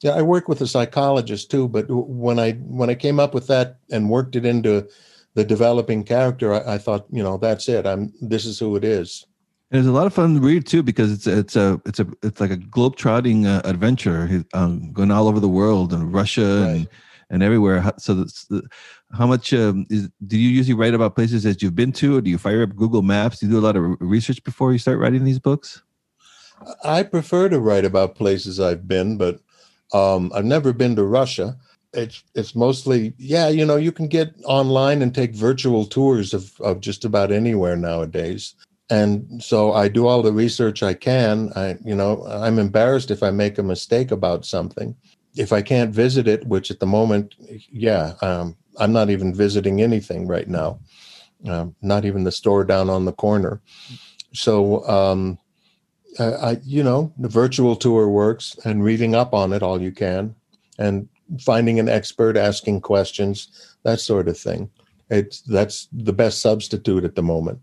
yeah, 0.03 0.13
I 0.13 0.23
work 0.23 0.49
with 0.49 0.61
a 0.61 0.67
psychologist 0.67 1.51
too. 1.51 1.69
But 1.69 1.87
when 1.89 2.39
I 2.39 2.53
when 2.53 2.89
I 2.91 2.95
came 2.95 3.19
up 3.19 3.35
with 3.35 3.49
that 3.49 3.79
and 3.91 4.09
worked 4.09 4.37
it 4.37 4.47
into 4.47 4.89
the 5.35 5.45
developing 5.45 6.05
character, 6.05 6.55
I, 6.55 6.75
I 6.75 6.79
thought, 6.79 7.07
you 7.11 7.23
know, 7.23 7.37
that's 7.39 7.69
it. 7.69 7.87
I'm 7.87 8.13
this 8.21 8.47
is 8.47 8.59
who 8.59 8.77
it 8.77 8.85
is. 8.85 9.27
And 9.73 9.79
it's 9.79 9.89
a 9.89 9.93
lot 9.93 10.07
of 10.07 10.15
fun 10.15 10.35
to 10.35 10.41
read 10.41 10.67
too 10.67 10.83
because 10.83 11.13
it's 11.13 11.27
it's 11.27 11.57
a 11.57 11.81
it's 11.85 12.01
a 12.01 12.07
it's 12.23 12.41
like 12.41 12.51
a 12.51 12.57
globe-trotting 12.57 13.47
uh, 13.47 13.63
adventure, 13.65 14.27
He's, 14.27 14.45
um, 14.55 14.93
going 14.93 15.11
all 15.11 15.29
over 15.29 15.41
the 15.41 15.49
world 15.49 15.93
and 15.93 16.13
Russia 16.15 16.43
and 16.63 16.77
Right. 16.79 16.89
and 17.31 17.43
everywhere. 17.43 17.93
So, 17.99 18.15
that's 18.15 18.47
the, 18.47 18.63
how 19.13 19.27
much 19.27 19.53
um, 19.53 19.87
is, 19.91 20.09
do 20.27 20.39
you 20.39 20.49
usually 20.49 20.75
write 20.75 20.95
about 20.95 21.15
places 21.15 21.43
that 21.43 21.63
you've 21.63 21.75
been 21.75 21.93
to, 21.93 22.17
or 22.17 22.21
do 22.21 22.31
you 22.31 22.39
fire 22.39 22.63
up 22.63 22.77
Google 22.77 23.03
Maps? 23.03 23.41
Do 23.41 23.47
you 23.47 23.53
do 23.53 23.59
a 23.59 23.61
lot 23.61 23.77
of 23.77 23.97
research 24.01 24.43
before 24.45 24.73
you 24.73 24.79
start 24.79 24.99
writing 24.99 25.25
these 25.25 25.39
books? 25.39 25.83
I 26.85 27.03
prefer 27.03 27.49
to 27.49 27.59
write 27.59 27.85
about 27.85 28.15
places 28.15 28.61
I've 28.61 28.87
been, 28.87 29.17
but 29.17 29.41
um, 29.93 30.31
I've 30.35 30.45
never 30.45 30.73
been 30.73 30.95
to 30.97 31.05
Russia. 31.05 31.57
It's 31.93 32.23
it's 32.35 32.55
mostly 32.55 33.15
yeah, 33.19 33.49
you 33.49 33.65
know, 33.65 33.77
you 33.77 33.91
can 33.91 34.07
get 34.07 34.33
online 34.45 35.03
and 35.03 35.13
take 35.13 35.35
virtual 35.35 35.87
tours 35.87 36.33
of 36.33 36.61
of 36.61 36.81
just 36.81 37.05
about 37.05 37.33
anywhere 37.33 37.77
nowadays. 37.77 38.55
And 38.91 39.43
so 39.43 39.73
I 39.73 39.89
do 39.89 40.07
all 40.07 40.23
the 40.23 40.33
research 40.33 40.83
I 40.83 40.95
can. 40.95 41.53
I 41.57 41.79
you 41.85 41.97
know, 41.97 42.25
I'm 42.29 42.61
embarrassed 42.61 43.11
if 43.11 43.25
I 43.25 43.31
make 43.31 43.59
a 43.59 43.65
mistake 43.65 44.13
about 44.13 44.45
something. 44.45 44.95
If 45.37 45.53
I 45.53 45.63
can't 45.63 45.95
visit 45.95 46.29
it, 46.29 46.47
which 46.47 46.71
at 46.71 46.81
the 46.81 46.87
moment, 46.87 47.35
yeah, 47.71 48.15
um, 48.21 48.57
I'm 48.79 48.93
not 48.93 49.11
even 49.11 49.35
visiting 49.35 49.81
anything 49.83 50.27
right 50.27 50.49
now. 50.49 50.79
Um, 51.47 51.75
not 51.81 52.05
even 52.05 52.25
the 52.25 52.33
store 52.33 52.65
down 52.65 52.91
on 52.91 53.07
the 53.07 53.13
corner. 53.13 53.61
So 54.35 54.87
um, 54.87 55.39
uh, 56.19 56.33
I, 56.33 56.61
you 56.63 56.83
know, 56.83 57.13
the 57.19 57.29
virtual 57.29 57.77
tour 57.77 58.09
works 58.09 58.59
and 58.65 58.85
reading 58.85 59.15
up 59.15 59.33
on 59.33 59.53
it 59.53 59.63
all 59.63 59.81
you 59.81 59.91
can 59.91 60.35
and 60.79 61.09
finding 61.41 61.79
an 61.79 61.89
expert, 61.89 62.37
asking 62.37 62.81
questions, 62.83 63.77
that 63.85 64.01
sort 64.01 64.29
of 64.29 64.39
thing. 64.39 64.71
It's 65.09 65.41
that's 65.43 65.89
the 65.93 66.13
best 66.13 66.41
substitute 66.41 67.05
at 67.05 67.15
the 67.15 67.23
moment. 67.23 67.61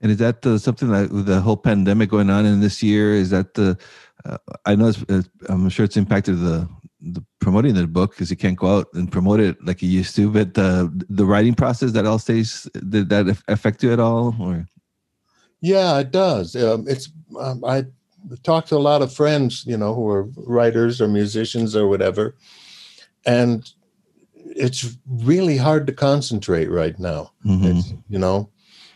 And 0.00 0.12
is 0.12 0.18
that 0.18 0.42
the, 0.42 0.58
something 0.58 0.90
that 0.90 1.08
the 1.10 1.40
whole 1.40 1.56
pandemic 1.56 2.10
going 2.10 2.30
on 2.30 2.44
in 2.44 2.60
this 2.60 2.82
year? 2.82 3.14
Is 3.14 3.30
that 3.30 3.54
the? 3.54 3.78
Uh, 4.24 4.38
I 4.64 4.74
know 4.74 4.92
it's, 5.08 5.28
I'm 5.48 5.68
sure 5.68 5.84
it's 5.84 5.96
impacted 5.96 6.38
the 6.40 6.68
the 7.00 7.24
promoting 7.40 7.74
the 7.74 7.86
book 7.86 8.12
because 8.12 8.30
you 8.30 8.36
can't 8.36 8.58
go 8.58 8.78
out 8.78 8.88
and 8.94 9.10
promote 9.10 9.40
it 9.40 9.56
like 9.64 9.82
you 9.82 9.88
used 9.88 10.16
to. 10.16 10.30
But 10.30 10.56
uh, 10.58 10.88
the 11.08 11.26
writing 11.26 11.54
process 11.54 11.92
that 11.92 12.06
all 12.06 12.18
stays 12.18 12.68
did 12.88 13.10
that 13.10 13.42
affect 13.48 13.82
you 13.82 13.92
at 13.92 14.00
all? 14.00 14.34
Or 14.40 14.66
Yeah, 15.60 15.98
it 15.98 16.10
does. 16.10 16.56
Um, 16.56 16.86
it's 16.88 17.10
um, 17.38 17.64
I 17.64 17.84
talk 18.42 18.66
to 18.66 18.76
a 18.76 18.78
lot 18.78 19.02
of 19.02 19.12
friends, 19.12 19.64
you 19.66 19.76
know, 19.76 19.94
who 19.94 20.08
are 20.08 20.24
writers 20.36 21.00
or 21.00 21.08
musicians 21.08 21.76
or 21.76 21.86
whatever, 21.86 22.34
and 23.24 23.70
it's 24.34 24.96
really 25.06 25.56
hard 25.56 25.86
to 25.86 25.92
concentrate 25.92 26.70
right 26.70 26.98
now. 26.98 27.32
Mhm. 27.44 27.76
It's 27.76 27.92
you 28.08 28.18
know, 28.18 28.50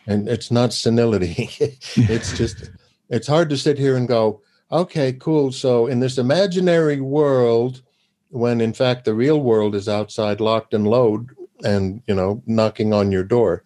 and 0.06 0.28
it's 0.28 0.50
not 0.50 0.72
senility. 0.72 1.50
it's 1.96 2.32
just 2.36 2.70
it's 3.10 3.26
hard 3.26 3.50
to 3.50 3.56
sit 3.56 3.78
here 3.78 3.96
and 3.96 4.08
go, 4.08 4.40
okay, 4.72 5.12
cool. 5.12 5.52
So 5.52 5.86
in 5.86 6.00
this 6.00 6.16
imaginary 6.16 7.00
world, 7.00 7.82
when 8.30 8.60
in 8.60 8.72
fact 8.72 9.04
the 9.04 9.14
real 9.14 9.40
world 9.40 9.74
is 9.74 9.88
outside, 9.88 10.40
locked 10.40 10.74
and 10.74 10.86
load, 10.86 11.30
and 11.64 12.02
you 12.06 12.14
know, 12.14 12.42
knocking 12.46 12.92
on 12.94 13.12
your 13.12 13.24
door. 13.24 13.62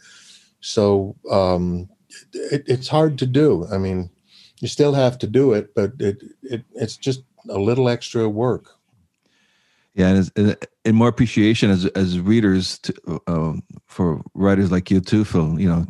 So 0.60 1.16
um, 1.30 1.88
it, 2.32 2.64
it's 2.66 2.88
hard 2.88 3.18
to 3.18 3.26
do. 3.26 3.66
I 3.70 3.78
mean, 3.78 4.10
you 4.60 4.68
still 4.68 4.94
have 4.94 5.18
to 5.18 5.26
do 5.26 5.52
it, 5.52 5.74
but 5.74 5.92
it, 5.98 6.22
it 6.42 6.64
it's 6.74 6.96
just 6.96 7.22
a 7.48 7.58
little 7.58 7.88
extra 7.88 8.28
work. 8.28 8.70
Yeah, 9.94 10.08
and, 10.08 10.30
it's, 10.36 10.66
and 10.84 10.96
more 10.96 11.08
appreciation 11.08 11.70
as 11.70 11.86
as 11.86 12.18
readers 12.18 12.78
to, 12.80 13.22
um, 13.28 13.62
for 13.86 14.22
writers 14.34 14.72
like 14.72 14.90
you 14.90 15.00
too, 15.00 15.24
Phil. 15.24 15.58
You 15.58 15.68
know, 15.68 15.86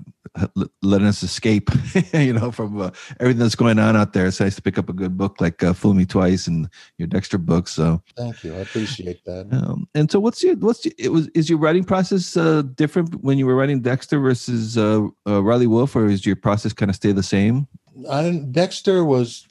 letting 0.82 1.06
us 1.06 1.22
escape, 1.22 1.70
you 2.12 2.32
know, 2.32 2.50
from 2.50 2.80
uh, 2.80 2.90
everything 3.20 3.40
that's 3.40 3.54
going 3.54 3.78
on 3.78 3.96
out 3.96 4.12
there. 4.12 4.26
It's 4.26 4.40
nice 4.40 4.56
to 4.56 4.62
pick 4.62 4.78
up 4.78 4.88
a 4.88 4.92
good 4.92 5.16
book 5.16 5.40
like 5.40 5.62
uh, 5.62 5.72
"Fool 5.72 5.94
Me 5.94 6.04
Twice" 6.04 6.46
and 6.46 6.68
your 6.98 7.06
Dexter 7.06 7.38
book. 7.38 7.68
So. 7.68 8.02
Thank 8.16 8.42
you. 8.44 8.54
I 8.54 8.58
appreciate 8.58 9.24
that. 9.24 9.48
Um, 9.52 9.88
and 9.94 10.10
so, 10.10 10.18
what's 10.18 10.42
your 10.42 10.56
what's 10.56 10.84
your, 10.84 10.94
it 10.98 11.10
was 11.10 11.28
is 11.28 11.48
your 11.48 11.58
writing 11.58 11.84
process 11.84 12.36
uh, 12.36 12.62
different 12.74 13.22
when 13.22 13.38
you 13.38 13.46
were 13.46 13.54
writing 13.56 13.80
Dexter 13.80 14.18
versus 14.18 14.76
uh, 14.76 15.06
uh, 15.26 15.42
Riley 15.42 15.66
Wolfe, 15.66 15.94
or 15.94 16.06
is 16.06 16.26
your 16.26 16.36
process 16.36 16.72
kind 16.72 16.90
of 16.90 16.96
stay 16.96 17.12
the 17.12 17.22
same? 17.22 17.68
I 18.10 18.22
didn't, 18.22 18.52
Dexter 18.52 19.04
was. 19.04 19.46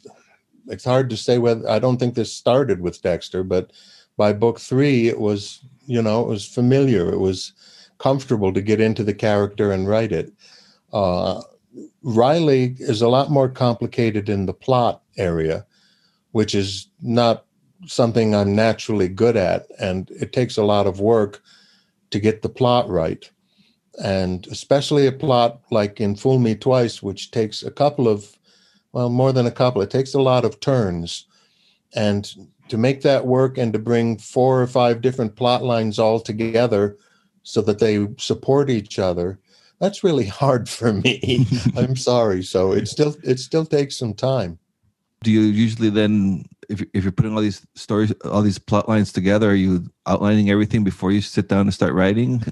It's 0.68 0.86
hard 0.86 1.10
to 1.10 1.18
say 1.18 1.40
whether 1.40 1.70
I 1.70 1.80
don't 1.80 1.98
think 1.98 2.16
this 2.16 2.32
started 2.32 2.80
with 2.80 3.02
Dexter, 3.02 3.44
but 3.44 3.72
by 4.18 4.34
book 4.34 4.60
three, 4.60 5.08
it 5.08 5.20
was 5.20 5.60
you 5.86 6.02
know 6.02 6.22
it 6.22 6.28
was 6.28 6.46
familiar. 6.46 7.12
It 7.12 7.20
was 7.20 7.54
comfortable 7.98 8.54
to 8.54 8.62
get 8.62 8.82
into 8.82 9.04
the 9.04 9.14
character 9.14 9.72
and 9.72 9.88
write 9.88 10.12
it. 10.12 10.34
Uh, 10.92 11.42
Riley 12.04 12.76
is 12.80 13.02
a 13.02 13.08
lot 13.08 13.32
more 13.32 13.50
complicated 13.50 14.30
in 14.30 14.46
the 14.46 14.54
plot 14.54 15.02
area, 15.18 15.66
which 16.32 16.54
is 16.54 16.88
not 17.02 17.46
something 17.88 18.36
I'm 18.36 18.56
naturally 18.56 19.08
good 19.08 19.36
at, 19.36 19.68
and 19.80 20.10
it 20.12 20.34
takes 20.34 20.58
a 20.58 20.64
lot 20.64 20.88
of 20.88 21.00
work 21.00 21.42
to 22.12 22.20
get 22.20 22.42
the 22.42 22.50
plot 22.50 22.90
right. 22.90 23.30
And 24.04 24.48
especially 24.48 25.08
a 25.08 25.12
plot 25.12 25.62
like 25.72 26.00
in 26.02 26.16
Fool 26.16 26.40
Me 26.40 26.56
Twice, 26.56 27.04
which 27.04 27.32
takes 27.32 27.64
a 27.64 27.72
couple 27.72 28.08
of, 28.08 28.38
well, 28.92 29.10
more 29.10 29.32
than 29.32 29.46
a 29.46 29.52
couple, 29.52 29.82
it 29.82 29.90
takes 29.90 30.14
a 30.14 30.22
lot 30.22 30.46
of 30.46 30.60
turns. 30.60 31.26
And 31.96 32.32
to 32.70 32.78
make 32.78 33.02
that 33.02 33.26
work 33.26 33.58
and 33.58 33.74
to 33.74 33.80
bring 33.80 34.18
four 34.18 34.62
or 34.62 34.68
five 34.68 35.02
different 35.02 35.36
plot 35.36 35.64
lines 35.64 36.00
all 36.00 36.20
together 36.20 36.98
so 37.44 37.62
that 37.62 37.80
they 37.80 38.08
support 38.18 38.70
each 38.70 38.98
other, 39.00 39.40
that's 39.80 40.04
really 40.04 40.26
hard 40.42 40.70
for 40.70 40.94
me. 40.94 41.46
I'm 41.78 41.96
sorry. 41.96 42.44
So 42.44 42.72
it 42.72 42.88
still 42.88 43.16
it 43.24 43.40
still 43.40 43.66
takes 43.66 43.98
some 43.98 44.14
time. 44.14 44.60
Do 45.24 45.32
you 45.32 45.42
usually 45.42 45.90
then, 45.90 46.46
if 46.70 46.84
if 46.94 47.04
you're 47.04 47.12
putting 47.12 47.34
all 47.34 47.42
these 47.42 47.66
stories, 47.76 48.12
all 48.26 48.42
these 48.42 48.60
plot 48.60 48.90
lines 48.90 49.14
together, 49.14 49.52
are 49.52 49.56
you 49.56 49.90
outlining 50.06 50.50
everything 50.50 50.84
before 50.84 51.12
you 51.12 51.22
sit 51.22 51.48
down 51.48 51.62
and 51.62 51.74
start 51.74 51.94
writing? 51.94 52.44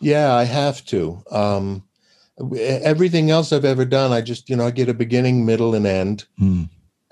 Yeah, 0.00 0.34
I 0.34 0.44
have 0.44 0.84
to. 0.86 1.22
Um, 1.30 1.84
everything 2.58 3.30
else 3.30 3.52
I've 3.52 3.64
ever 3.64 3.84
done, 3.84 4.12
I 4.12 4.20
just 4.20 4.50
you 4.50 4.56
know 4.56 4.66
I 4.66 4.70
get 4.70 4.88
a 4.88 4.94
beginning, 4.94 5.46
middle, 5.46 5.74
and 5.74 5.86
end, 5.86 6.24
Hmm. 6.38 6.64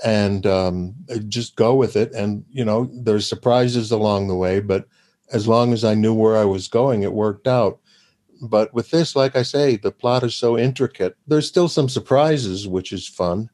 And 0.04 0.46
um, 0.46 0.94
just 1.28 1.56
go 1.56 1.74
with 1.74 1.96
it. 1.96 2.12
And 2.12 2.44
you 2.50 2.64
know, 2.64 2.90
there's 2.92 3.28
surprises 3.28 3.90
along 3.90 4.28
the 4.28 4.34
way, 4.34 4.60
but 4.60 4.86
as 5.32 5.46
long 5.46 5.72
as 5.72 5.84
I 5.84 5.94
knew 5.94 6.14
where 6.14 6.36
I 6.36 6.44
was 6.44 6.68
going, 6.68 7.02
it 7.02 7.12
worked 7.12 7.46
out. 7.46 7.78
but 8.42 8.72
with 8.74 8.90
this, 8.90 9.16
like 9.16 9.36
I 9.36 9.42
say, 9.42 9.76
the 9.76 9.92
plot 9.92 10.22
is 10.22 10.34
so 10.34 10.58
intricate. 10.58 11.16
There's 11.26 11.46
still 11.48 11.68
some 11.68 11.88
surprises, 11.88 12.68
which 12.68 12.92
is 12.92 13.08
fun, 13.08 13.48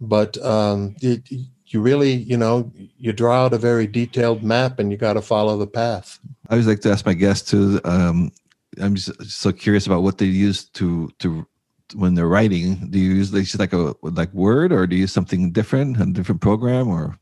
but 0.00 0.36
um, 0.44 0.96
you, 1.00 1.22
you 1.66 1.80
really, 1.80 2.12
you 2.12 2.36
know, 2.36 2.70
you 2.98 3.12
draw 3.12 3.44
out 3.44 3.54
a 3.54 3.58
very 3.58 3.86
detailed 3.86 4.42
map, 4.42 4.78
and 4.78 4.90
you 4.90 4.96
got 4.98 5.14
to 5.14 5.22
follow 5.22 5.56
the 5.56 5.66
path. 5.66 6.18
I 6.48 6.54
always 6.54 6.66
like 6.66 6.80
to 6.80 6.90
ask 6.90 7.06
my 7.06 7.14
guests 7.14 7.50
to. 7.50 7.80
Um, 7.84 8.30
I'm 8.80 8.94
just 8.94 9.22
so 9.30 9.52
curious 9.52 9.86
about 9.86 10.02
what 10.02 10.18
they 10.18 10.26
use 10.26 10.64
to 10.70 11.10
to 11.18 11.46
when 11.94 12.14
they're 12.14 12.28
writing. 12.28 12.90
Do 12.90 12.98
you 12.98 13.14
use 13.14 13.32
like 13.32 13.46
like 13.58 13.72
a 13.72 13.94
like 14.02 14.32
Word, 14.32 14.72
or 14.72 14.86
do 14.86 14.96
you 14.96 15.02
use 15.02 15.12
something 15.12 15.52
different, 15.52 16.00
a 16.00 16.06
different 16.06 16.40
program, 16.40 16.88
or? 16.88 17.18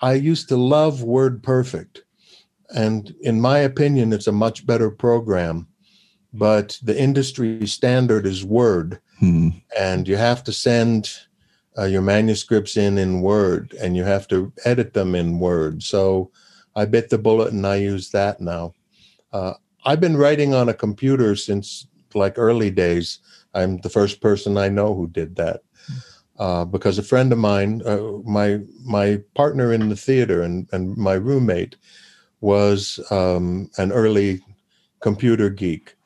I 0.00 0.14
used 0.14 0.48
to 0.48 0.56
love 0.56 1.02
Word 1.02 1.42
Perfect, 1.42 2.02
and 2.74 3.14
in 3.20 3.40
my 3.40 3.58
opinion, 3.58 4.12
it's 4.12 4.26
a 4.26 4.32
much 4.32 4.66
better 4.66 4.90
program. 4.90 5.66
But 6.32 6.78
the 6.82 6.98
industry 6.98 7.66
standard 7.66 8.26
is 8.26 8.44
Word, 8.44 9.00
hmm. 9.18 9.48
and 9.78 10.06
you 10.06 10.16
have 10.16 10.44
to 10.44 10.52
send 10.52 11.10
uh, 11.76 11.84
your 11.84 12.02
manuscripts 12.02 12.76
in 12.76 12.98
in 12.98 13.20
Word, 13.20 13.74
and 13.80 13.96
you 13.96 14.04
have 14.04 14.28
to 14.28 14.52
edit 14.64 14.94
them 14.94 15.14
in 15.14 15.38
Word. 15.38 15.82
So 15.82 16.30
I 16.76 16.84
bit 16.84 17.10
the 17.10 17.18
bullet, 17.18 17.52
and 17.52 17.66
I 17.66 17.76
use 17.76 18.10
that 18.10 18.40
now. 18.40 18.74
Uh, 19.32 19.54
I've 19.84 20.00
been 20.00 20.16
writing 20.16 20.54
on 20.54 20.68
a 20.68 20.74
computer 20.74 21.34
since 21.36 21.86
like 22.14 22.38
early 22.38 22.70
days. 22.70 23.18
I'm 23.54 23.78
the 23.78 23.88
first 23.88 24.20
person 24.20 24.56
I 24.56 24.68
know 24.68 24.94
who 24.94 25.08
did 25.08 25.36
that. 25.36 25.62
Uh, 26.38 26.64
because 26.64 26.98
a 26.98 27.02
friend 27.02 27.32
of 27.32 27.38
mine, 27.38 27.82
uh, 27.84 28.00
my 28.24 28.60
my 28.82 29.20
partner 29.34 29.72
in 29.72 29.90
the 29.90 29.96
theater 29.96 30.42
and, 30.42 30.66
and 30.72 30.96
my 30.96 31.12
roommate, 31.12 31.76
was 32.40 32.98
um, 33.10 33.70
an 33.76 33.92
early 33.92 34.40
computer 35.00 35.50
geek, 35.50 35.96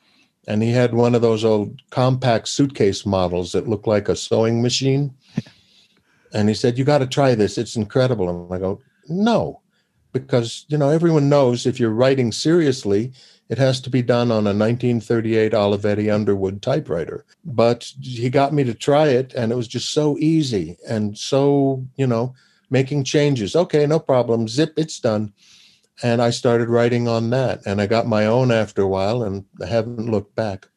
and 0.47 0.61
he 0.61 0.71
had 0.71 0.93
one 0.93 1.15
of 1.15 1.21
those 1.21 1.45
old 1.45 1.81
compact 1.89 2.49
suitcase 2.49 3.05
models 3.05 3.53
that 3.53 3.69
looked 3.69 3.87
like 3.87 4.09
a 4.09 4.15
sewing 4.15 4.61
machine. 4.61 5.13
And 6.33 6.49
he 6.49 6.55
said, 6.55 6.77
"You 6.77 6.83
got 6.83 6.97
to 6.97 7.07
try 7.07 7.33
this; 7.33 7.57
it's 7.57 7.77
incredible." 7.77 8.27
And 8.27 8.53
I 8.53 8.57
go, 8.57 8.81
"No," 9.07 9.61
because 10.15 10.65
you 10.69 10.77
know 10.77 10.89
everyone 10.89 11.27
knows 11.27 11.65
if 11.65 11.77
you're 11.77 11.89
writing 11.89 12.31
seriously, 12.31 13.11
it 13.49 13.57
has 13.57 13.81
to 13.81 13.89
be 13.89 14.01
done 14.01 14.31
on 14.31 14.47
a 14.47 14.55
1938 14.55 15.51
Olivetti 15.51 16.11
Underwood 16.11 16.61
typewriter. 16.61 17.25
But 17.43 17.91
he 18.01 18.29
got 18.29 18.53
me 18.53 18.63
to 18.63 18.73
try 18.73 19.09
it, 19.09 19.33
and 19.33 19.51
it 19.51 19.55
was 19.55 19.67
just 19.67 19.91
so 19.91 20.17
easy 20.17 20.77
and 20.87 21.17
so, 21.17 21.85
you 21.97 22.07
know, 22.07 22.33
making 22.69 23.03
changes. 23.03 23.55
Okay, 23.55 23.85
no 23.85 23.99
problem. 23.99 24.47
Zip, 24.47 24.73
it's 24.77 24.99
done. 24.99 25.33
And 26.01 26.21
I 26.21 26.29
started 26.29 26.69
writing 26.69 27.07
on 27.07 27.29
that, 27.31 27.61
and 27.65 27.81
I 27.81 27.85
got 27.87 28.07
my 28.07 28.25
own 28.25 28.51
after 28.51 28.81
a 28.81 28.87
while, 28.87 29.21
and 29.21 29.45
I 29.61 29.65
haven't 29.65 30.09
looked 30.09 30.35
back. 30.35 30.67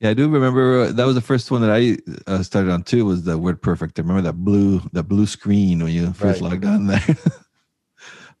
Yeah, 0.00 0.10
I 0.10 0.14
do 0.14 0.28
remember 0.28 0.80
uh, 0.80 0.92
that 0.92 1.06
was 1.06 1.14
the 1.14 1.20
first 1.22 1.50
one 1.50 1.62
that 1.62 1.70
I 1.70 1.96
uh, 2.30 2.42
started 2.42 2.70
on 2.70 2.82
too. 2.82 3.06
Was 3.06 3.24
the 3.24 3.38
Word 3.38 3.62
Perfect? 3.62 3.98
I 3.98 4.02
remember 4.02 4.22
that 4.22 4.44
blue, 4.44 4.80
that 4.92 5.04
blue 5.04 5.26
screen 5.26 5.82
when 5.82 5.92
you 5.92 6.12
first 6.12 6.42
right. 6.42 6.50
logged 6.50 6.66
on 6.66 6.86
there. 6.88 7.16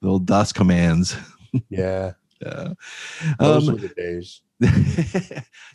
the 0.04 0.10
old 0.10 0.26
DOS 0.26 0.52
commands. 0.52 1.16
Yeah, 1.68 2.14
yeah. 2.42 2.72
Those 3.38 3.68
um, 3.68 3.74
were 3.76 3.80
the 3.80 3.88
days. 3.90 4.40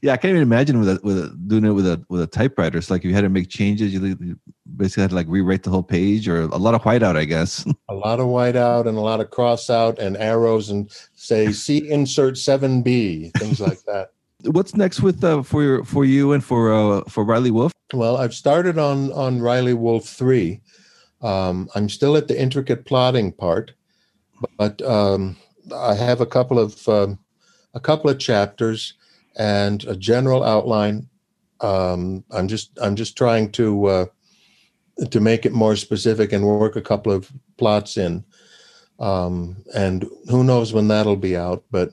yeah, 0.02 0.12
I 0.12 0.18
can't 0.18 0.32
even 0.32 0.42
imagine 0.42 0.78
with 0.78 0.90
a, 0.90 1.00
with 1.04 1.18
a, 1.18 1.30
doing 1.48 1.64
it 1.64 1.72
with 1.72 1.88
a 1.88 2.04
with 2.10 2.20
a 2.20 2.28
typewriter. 2.28 2.78
It's 2.78 2.92
like 2.92 3.06
if 3.06 3.06
you 3.06 3.14
had 3.14 3.22
to 3.22 3.30
make 3.30 3.48
changes. 3.48 3.94
You 3.94 4.38
basically 4.76 5.04
had 5.04 5.12
to 5.12 5.16
like 5.16 5.28
rewrite 5.30 5.64
the 5.64 5.70
whole 5.70 5.82
page, 5.82 6.28
or 6.28 6.42
a 6.42 6.58
lot 6.58 6.74
of 6.74 6.82
whiteout, 6.82 7.16
I 7.16 7.24
guess. 7.24 7.66
a 7.90 7.94
lot 7.94 8.20
of 8.20 8.26
whiteout 8.26 8.88
and 8.88 8.98
a 8.98 9.00
lot 9.00 9.22
of 9.22 9.30
cross 9.30 9.70
out 9.70 10.00
and 10.00 10.18
arrows 10.18 10.70
and 10.70 10.92
say 11.16 11.54
see 11.54 11.90
insert 11.90 12.38
seven 12.38 12.82
B 12.82 13.32
things 13.38 13.62
like 13.62 13.82
that. 13.84 14.12
What's 14.44 14.76
next 14.76 15.02
with 15.02 15.24
uh, 15.24 15.44
for 15.44 15.64
your 15.64 15.86
for 15.86 16.04
you 16.04 16.34
and 16.34 16.44
for 16.44 16.74
uh, 16.74 17.04
for 17.08 17.24
Riley 17.24 17.52
Wolfe? 17.52 17.72
Well, 17.94 18.18
I've 18.18 18.34
started 18.34 18.78
on 18.78 19.14
on 19.14 19.40
Riley 19.40 19.76
Wolfe 19.76 20.10
three. 20.10 20.60
Um, 21.22 21.70
I'm 21.74 21.88
still 21.88 22.18
at 22.18 22.28
the 22.28 22.40
intricate 22.40 22.86
plotting 22.86 23.32
part, 23.32 23.72
but 24.58 24.82
um, 24.82 25.38
I 25.76 25.96
have 25.96 26.22
a 26.22 26.26
couple 26.26 26.60
of 26.60 26.88
um, 26.88 27.20
a 27.74 27.80
couple 27.80 28.10
of 28.10 28.20
chapters 28.20 28.94
and 29.38 29.84
a 29.86 29.96
general 29.96 30.44
outline. 30.44 31.08
Um, 31.62 32.24
I'm 32.32 32.48
just 32.48 32.78
I'm 32.82 32.96
just 32.96 33.18
trying 33.18 33.52
to 33.54 33.86
uh, 33.86 34.06
to 35.10 35.20
make 35.20 35.46
it 35.46 35.54
more 35.54 35.76
specific 35.76 36.34
and 36.34 36.46
work 36.46 36.76
a 36.76 36.82
couple 36.82 37.12
of 37.12 37.32
plots 37.58 37.98
in. 37.98 38.24
Um, 39.00 39.64
and 39.74 40.06
who 40.30 40.44
knows 40.44 40.74
when 40.74 40.90
that'll 40.90 41.16
be 41.16 41.38
out? 41.38 41.64
But 41.72 41.92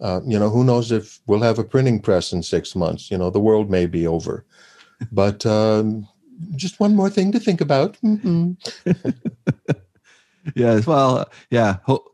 uh, 0.00 0.20
you 0.26 0.38
know, 0.38 0.48
who 0.48 0.64
knows 0.64 0.90
if 0.92 1.20
we'll 1.26 1.42
have 1.42 1.58
a 1.58 1.64
printing 1.64 2.00
press 2.00 2.32
in 2.32 2.42
six 2.42 2.74
months? 2.74 3.10
You 3.10 3.18
know, 3.18 3.30
the 3.30 3.40
world 3.40 3.70
may 3.70 3.86
be 3.86 4.06
over. 4.06 4.44
But 5.12 5.44
um, 5.46 6.08
just 6.56 6.80
one 6.80 6.96
more 6.96 7.10
thing 7.10 7.32
to 7.32 7.40
think 7.40 7.60
about. 7.60 7.98
Yes, 10.54 10.86
well, 10.86 11.30
yeah. 11.50 11.76
Ho- 11.84 12.04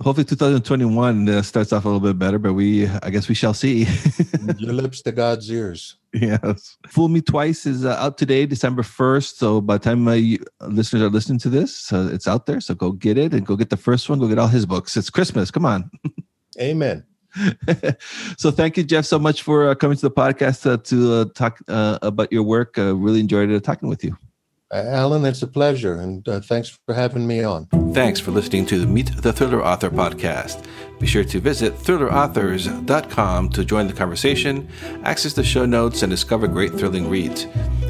hopefully 0.00 0.24
2021 0.24 1.28
uh, 1.28 1.42
starts 1.42 1.72
off 1.72 1.84
a 1.84 1.88
little 1.88 2.00
bit 2.00 2.18
better 2.18 2.38
but 2.38 2.52
we 2.52 2.86
i 3.02 3.10
guess 3.10 3.28
we 3.28 3.34
shall 3.34 3.54
see. 3.54 3.86
Your 4.58 4.72
lips 4.72 5.02
to 5.02 5.12
god's 5.12 5.50
ears. 5.50 5.96
Yes. 6.12 6.76
Fool 6.88 7.08
me 7.08 7.20
twice 7.20 7.66
is 7.66 7.84
uh, 7.84 7.96
out 7.98 8.18
today 8.18 8.46
december 8.46 8.82
1st 8.82 9.36
so 9.36 9.60
by 9.60 9.78
the 9.78 9.84
time 9.84 10.04
my 10.04 10.38
listeners 10.60 11.02
are 11.02 11.08
listening 11.10 11.38
to 11.40 11.48
this 11.48 11.92
uh, 11.92 12.08
it's 12.12 12.28
out 12.28 12.46
there. 12.46 12.60
So 12.60 12.74
go 12.74 12.92
get 12.92 13.18
it 13.18 13.32
and 13.32 13.46
go 13.46 13.56
get 13.56 13.70
the 13.70 13.76
first 13.76 14.08
one. 14.08 14.18
Go 14.18 14.28
get 14.28 14.38
all 14.38 14.48
his 14.48 14.66
books. 14.66 14.96
It's 14.96 15.10
christmas. 15.10 15.50
Come 15.50 15.64
on. 15.64 15.90
Amen. 16.60 17.04
So 18.38 18.50
thank 18.50 18.76
you 18.76 18.84
jeff 18.84 19.04
so 19.04 19.18
much 19.18 19.42
for 19.42 19.70
uh, 19.70 19.74
coming 19.74 19.96
to 19.96 20.02
the 20.02 20.10
podcast 20.10 20.70
uh, 20.70 20.78
to 20.84 21.12
uh, 21.14 21.24
talk 21.34 21.60
about 21.68 22.32
your 22.32 22.42
work. 22.42 22.76
Really 22.76 23.20
enjoyed 23.20 23.62
talking 23.64 23.88
with 23.88 24.04
you 24.04 24.16
Alan, 24.70 25.24
it's 25.24 25.42
a 25.42 25.46
pleasure, 25.46 25.94
and 25.94 26.28
uh, 26.28 26.40
thanks 26.40 26.78
for 26.84 26.94
having 26.94 27.26
me 27.26 27.42
on. 27.42 27.66
Thanks 27.94 28.20
for 28.20 28.32
listening 28.32 28.66
to 28.66 28.78
the 28.78 28.86
Meet 28.86 29.22
the 29.22 29.32
Thriller 29.32 29.64
Author 29.64 29.88
podcast. 29.88 30.66
Be 31.00 31.06
sure 31.06 31.24
to 31.24 31.40
visit 31.40 31.74
thrillerauthors.com 31.74 33.48
to 33.50 33.64
join 33.64 33.86
the 33.86 33.94
conversation, 33.94 34.68
access 35.04 35.32
the 35.32 35.42
show 35.42 35.64
notes, 35.64 36.02
and 36.02 36.10
discover 36.10 36.46
great 36.46 36.74
thrilling 36.74 37.08
reads. 37.08 37.46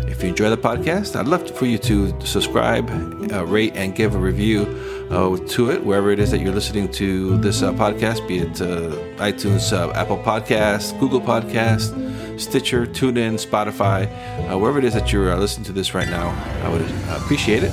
If 0.06 0.22
you 0.22 0.28
enjoy 0.28 0.50
the 0.50 0.56
podcast, 0.56 1.16
I'd 1.16 1.26
love 1.26 1.50
for 1.50 1.66
you 1.66 1.78
to 1.78 2.20
subscribe, 2.24 2.88
uh, 3.32 3.44
rate, 3.44 3.74
and 3.74 3.96
give 3.96 4.14
a 4.14 4.18
review 4.18 4.62
uh, 5.10 5.36
to 5.36 5.70
it 5.70 5.84
wherever 5.84 6.12
it 6.12 6.20
is 6.20 6.30
that 6.30 6.38
you're 6.38 6.54
listening 6.54 6.92
to 6.92 7.38
this 7.38 7.62
uh, 7.62 7.72
podcast, 7.72 8.26
be 8.28 8.38
it 8.38 8.60
uh, 8.60 8.94
iTunes, 9.16 9.72
uh, 9.72 9.90
Apple 9.94 10.18
Podcasts, 10.18 10.98
Google 11.00 11.20
Podcasts 11.20 11.92
Stitcher, 12.38 12.86
TuneIn, 12.86 13.34
Spotify, 13.34 14.06
uh, 14.50 14.58
wherever 14.58 14.78
it 14.78 14.84
is 14.84 14.94
that 14.94 15.12
you're 15.12 15.32
uh, 15.32 15.36
listening 15.36 15.64
to 15.66 15.72
this 15.72 15.94
right 15.94 16.08
now. 16.08 16.28
I 16.64 16.68
would 16.68 16.82
appreciate 17.22 17.62
it. 17.62 17.72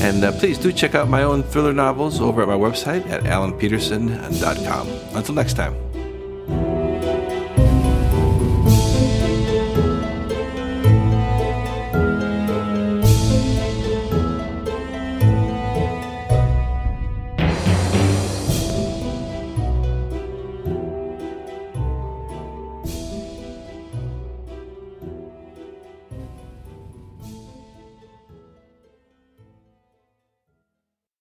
And 0.00 0.24
uh, 0.24 0.32
please 0.32 0.58
do 0.58 0.72
check 0.72 0.94
out 0.94 1.08
my 1.08 1.22
own 1.22 1.42
thriller 1.42 1.72
novels 1.72 2.20
over 2.20 2.42
at 2.42 2.48
my 2.48 2.54
website 2.54 3.06
at 3.08 3.22
alanpeterson.com. 3.24 4.88
Until 5.16 5.34
next 5.34 5.54
time. 5.54 5.91